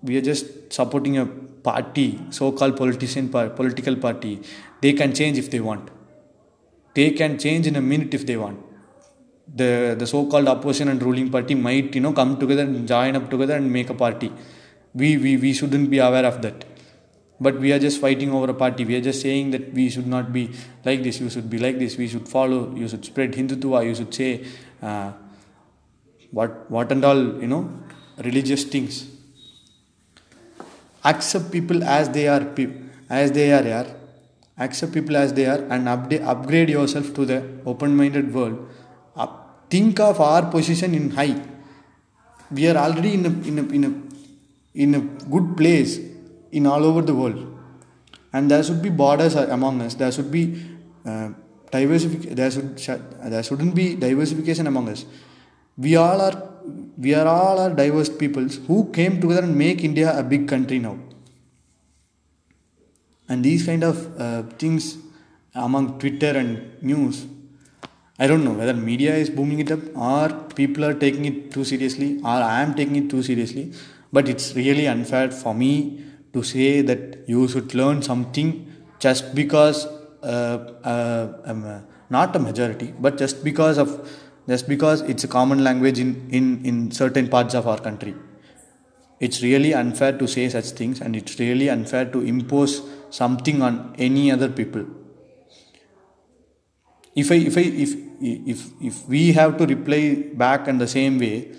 we 0.01 0.17
are 0.17 0.21
just 0.21 0.73
supporting 0.73 1.19
a 1.19 1.27
party, 1.27 2.21
so-called 2.31 2.77
politician 2.77 3.29
political 3.31 3.97
party. 3.97 4.41
They 4.81 4.93
can 4.93 5.13
change 5.13 5.39
if 5.39 5.51
they 5.51 5.59
want. 5.59 5.91
They 6.99 7.11
can 7.11 7.39
change 7.39 7.67
in 7.71 7.77
a 7.77 7.85
minute 7.93 8.15
if 8.19 8.25
they 8.29 8.37
want. 8.37 8.59
The 9.61 9.97
the 9.99 10.07
so-called 10.07 10.49
opposition 10.55 10.89
and 10.93 11.03
ruling 11.09 11.29
party 11.35 11.55
might 11.67 11.95
you 11.95 12.03
know 12.07 12.13
come 12.13 12.33
together 12.43 12.63
and 12.63 12.89
join 12.93 13.17
up 13.19 13.31
together 13.35 13.55
and 13.61 13.73
make 13.77 13.91
a 13.95 13.99
party. 14.05 14.31
We 14.95 15.17
we, 15.25 15.37
we 15.45 15.53
shouldn't 15.59 15.91
be 15.95 15.99
aware 16.07 16.27
of 16.31 16.43
that. 16.47 16.65
But 17.41 17.61
we 17.65 17.73
are 17.73 17.79
just 17.79 18.01
fighting 18.01 18.33
over 18.37 18.51
a 18.51 18.55
party. 18.63 18.85
We 18.85 18.97
are 18.97 19.01
just 19.01 19.21
saying 19.23 19.53
that 19.53 19.73
we 19.73 19.89
should 19.91 20.09
not 20.15 20.33
be 20.33 20.51
like 20.85 21.05
this 21.05 21.21
you 21.21 21.31
should 21.35 21.49
be 21.55 21.59
like 21.67 21.79
this 21.83 21.97
we 21.97 22.09
should 22.15 22.29
follow 22.29 22.61
you 22.81 22.89
should 22.95 23.05
spread 23.11 23.39
hindutva 23.41 23.85
you 23.89 23.95
should 24.01 24.13
say 24.13 24.31
uh, 24.83 25.13
what 26.41 26.59
what 26.79 26.97
and 26.97 27.05
all 27.05 27.23
you 27.45 27.53
know 27.55 27.63
religious 28.31 28.65
things. 28.65 28.99
Accept 31.05 31.53
people 31.53 31.85
as 31.99 32.11
they 32.19 32.27
are 32.27 32.43
as 33.09 33.33
they 33.41 33.49
are 33.61 33.63
yeah. 33.75 33.87
Accept 34.59 34.93
people 34.93 35.17
as 35.17 35.33
they 35.33 35.47
are 35.47 35.63
and 35.75 35.87
update, 35.87 36.25
upgrade 36.25 36.69
yourself 36.69 37.15
to 37.15 37.25
the 37.25 37.43
open 37.67 37.97
minded 37.97 38.33
world 38.35 38.69
think 39.71 40.01
of 40.01 40.21
our 40.21 40.51
position 40.51 40.95
in 40.95 41.11
high 41.11 41.35
we 42.51 42.67
are 42.69 42.77
already 42.77 43.15
in 43.15 43.27
a, 43.27 43.33
in 43.51 43.59
a, 43.59 43.65
in 43.77 43.85
a, 43.85 43.93
in 44.83 44.95
a 44.95 45.01
good 45.35 45.57
place 45.57 45.99
in 46.51 46.67
all 46.67 46.85
over 46.85 47.03
the 47.03 47.15
world 47.15 47.41
and 48.33 48.51
there 48.51 48.63
should 48.63 48.81
be 48.81 48.89
borders 48.89 49.35
among 49.35 49.83
us 49.83 49.95
there 49.95 50.11
should 50.11 50.31
be 50.31 50.45
uh, 51.05 51.29
diversific- 51.71 52.35
there, 52.35 52.51
should, 52.51 52.77
there 52.79 53.43
shouldn't 53.43 53.75
be 53.75 53.95
diversification 53.95 54.67
among 54.67 54.89
us. 54.89 55.05
We 55.77 55.97
all 55.97 56.21
are 56.21 56.49
we 56.97 57.15
are 57.15 57.27
all 57.27 57.61
are 57.61 57.71
diverse 57.71 58.09
peoples 58.09 58.59
who 58.67 58.91
came 58.91 59.21
together 59.21 59.43
and 59.43 59.57
make 59.57 59.85
India 59.85 60.19
a 60.19 60.23
big 60.23 60.49
country 60.49 60.79
now. 60.79 60.99
And 63.29 63.45
these 63.45 63.67
kind 63.67 63.85
of 63.85 64.21
uh, 64.21 64.43
things 64.59 64.97
among 65.55 65.99
Twitter 65.99 66.31
and 66.31 66.83
news, 66.83 67.27
I 68.19 68.27
don't 68.27 68.45
know 68.45 68.53
whether 68.53 68.75
media 68.75 69.15
is 69.15 69.31
booming 69.31 69.61
it 69.61 69.71
up 69.71 69.81
or 69.97 70.29
people 70.55 70.85
are 70.85 70.95
taking 70.95 71.25
it 71.25 71.53
too 71.53 71.65
seriously 71.65 72.19
or 72.21 72.39
I 72.55 72.63
am 72.63 72.75
taking 72.75 72.97
it 72.97 73.11
too 73.11 73.23
seriously. 73.23 73.73
But 74.13 74.29
it's 74.29 74.55
really 74.57 74.89
unfair 74.89 75.31
for 75.31 75.55
me 75.55 76.05
to 76.33 76.43
say 76.43 76.81
that 76.83 77.29
you 77.29 77.47
should 77.49 77.75
learn 77.75 78.03
something 78.03 78.67
just 78.99 79.35
because 79.35 79.87
uh, 80.23 80.59
uh, 80.85 81.33
um, 81.45 81.85
not 82.11 82.35
a 82.35 82.39
majority, 82.39 82.95
but 82.99 83.19
just 83.19 83.45
because 83.45 83.79
of 83.79 84.09
just 84.49 84.67
because 84.67 85.03
it's 85.03 85.25
a 85.25 85.29
common 85.29 85.63
language 85.63 85.99
in, 85.99 86.27
in, 86.31 86.65
in 86.65 86.91
certain 86.91 87.29
parts 87.29 87.55
of 87.55 87.69
our 87.69 87.79
country. 87.79 88.15
It's 89.21 89.43
really 89.43 89.75
unfair 89.75 90.17
to 90.17 90.27
say 90.27 90.49
such 90.49 90.71
things 90.71 91.03
and 91.03 91.15
it's 91.15 91.39
really 91.39 91.69
unfair 91.69 92.07
to 92.07 92.23
impose 92.23 92.81
something 93.11 93.63
on 93.63 93.95
any 93.99 94.31
other 94.31 94.49
people. 94.49 94.85
If 97.15 97.31
I, 97.33 97.35
if 97.35 97.57
I, 97.57 97.61
if 97.61 97.97
if 98.21 98.71
if 98.81 99.09
we 99.09 99.33
have 99.33 99.57
to 99.59 99.67
reply 99.67 100.25
back 100.35 100.69
in 100.69 100.79
the 100.79 100.87
same 100.87 101.19
way, 101.19 101.53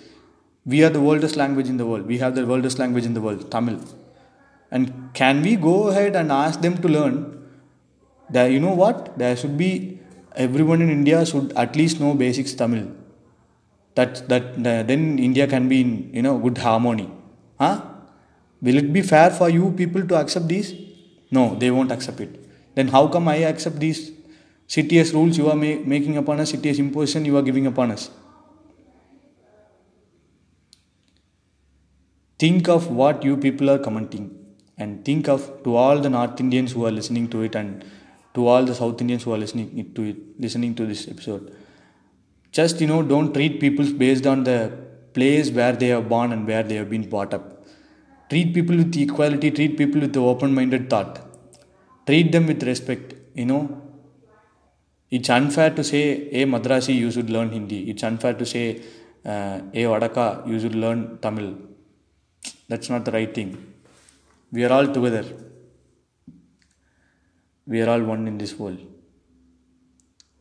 we 0.65 0.83
are 0.83 0.89
the 0.89 0.99
oldest 0.99 1.35
language 1.35 1.67
in 1.69 1.77
the 1.77 1.85
world. 1.85 2.05
We 2.05 2.17
have 2.19 2.35
the 2.35 2.45
oldest 2.49 2.79
language 2.79 3.05
in 3.05 3.13
the 3.13 3.21
world, 3.21 3.49
Tamil. 3.51 3.79
And 4.71 5.09
can 5.13 5.41
we 5.41 5.55
go 5.55 5.87
ahead 5.89 6.15
and 6.15 6.31
ask 6.31 6.61
them 6.61 6.77
to 6.81 6.87
learn 6.87 7.43
that 8.29 8.51
you 8.51 8.59
know 8.59 8.73
what? 8.73 9.17
There 9.17 9.35
should 9.35 9.57
be 9.57 9.99
everyone 10.35 10.81
in 10.81 10.89
India 10.89 11.25
should 11.25 11.51
at 11.53 11.75
least 11.75 11.99
know 11.99 12.13
basics 12.13 12.53
Tamil. 12.53 12.87
That 13.95 14.27
that 14.29 14.63
then 14.63 15.17
India 15.19 15.47
can 15.47 15.67
be 15.67 15.81
in 15.81 16.13
you 16.13 16.21
know 16.21 16.37
good 16.37 16.57
harmony. 16.59 17.09
Huh? 17.59 17.81
Will 18.61 18.77
it 18.77 18.93
be 18.93 19.01
fair 19.01 19.31
for 19.31 19.49
you 19.49 19.71
people 19.71 20.05
to 20.07 20.15
accept 20.15 20.47
these? 20.47 20.73
No, 21.31 21.55
they 21.55 21.71
won't 21.71 21.91
accept 21.91 22.19
it. 22.19 22.39
Then 22.75 22.87
how 22.87 23.07
come 23.07 23.27
I 23.27 23.37
accept 23.37 23.79
these 23.79 24.11
CTS 24.67 25.13
rules 25.13 25.37
you 25.37 25.49
are 25.49 25.55
ma- 25.55 25.81
making 25.85 26.17
upon 26.17 26.39
us, 26.39 26.51
CTS 26.51 26.79
imposition 26.79 27.25
you 27.25 27.37
are 27.37 27.41
giving 27.41 27.67
upon 27.67 27.91
us? 27.91 28.09
Think 32.37 32.69
of 32.69 32.89
what 32.89 33.23
you 33.23 33.35
people 33.37 33.69
are 33.69 33.79
commenting 33.79 34.39
and 34.77 35.03
think 35.03 35.27
of 35.27 35.63
to 35.63 35.75
all 35.75 35.99
the 35.99 36.09
North 36.09 36.39
Indians 36.39 36.71
who 36.71 36.85
are 36.85 36.91
listening 36.91 37.29
to 37.29 37.41
it 37.41 37.53
and 37.55 37.83
to 38.33 38.47
all 38.47 38.63
the 38.63 38.73
South 38.73 39.01
Indians 39.01 39.23
who 39.23 39.33
are 39.33 39.37
listening 39.37 39.91
to 39.93 40.03
it, 40.03 40.39
listening 40.39 40.73
to 40.75 40.85
this 40.85 41.07
episode. 41.07 41.53
Just 42.51 42.79
you 42.79 42.87
know, 42.87 43.03
don't 43.03 43.33
treat 43.33 43.59
people 43.59 43.91
based 43.93 44.25
on 44.25 44.43
the 44.45 44.71
place 45.13 45.51
where 45.51 45.73
they 45.73 45.91
are 45.91 46.01
born 46.01 46.31
and 46.31 46.47
where 46.47 46.63
they 46.63 46.75
have 46.75 46.89
been 46.89 47.09
brought 47.09 47.33
up. 47.33 47.58
Treat 48.29 48.53
people 48.53 48.77
with 48.77 48.95
equality. 48.95 49.51
Treat 49.51 49.77
people 49.77 50.01
with 50.01 50.13
the 50.13 50.21
open-minded 50.21 50.89
thought. 50.89 51.13
Treat 52.07 52.31
them 52.31 52.45
with 52.47 52.63
respect. 52.63 53.15
You 53.35 53.45
know, 53.45 53.61
it's 55.09 55.29
unfair 55.29 55.71
to 55.79 55.83
say, 55.83 56.03
"Hey 56.35 56.45
Madrasi, 56.45 56.95
you 57.03 57.09
should 57.15 57.29
learn 57.35 57.49
Hindi." 57.57 57.79
It's 57.91 58.03
unfair 58.09 58.33
to 58.41 58.45
say, 58.53 58.65
uh, 59.25 59.55
"Hey 59.77 59.85
Vadaka, 59.93 60.27
you 60.51 60.59
should 60.59 60.77
learn 60.85 61.01
Tamil." 61.25 61.49
That's 62.71 62.89
not 62.93 63.05
the 63.05 63.13
right 63.17 63.33
thing. 63.39 63.51
We 64.51 64.63
are 64.65 64.73
all 64.77 64.87
together. 64.97 65.25
We 67.71 67.81
are 67.81 67.89
all 67.93 68.03
one 68.13 68.27
in 68.27 68.37
this 68.43 68.53
world. 68.61 68.79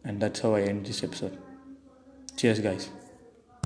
And 0.04 0.20
that's 0.22 0.40
how 0.40 0.54
I 0.54 0.62
end 0.62 0.86
this 0.86 1.02
episode. 1.02 1.36
Cheers, 2.36 2.60
guys. 2.60 2.88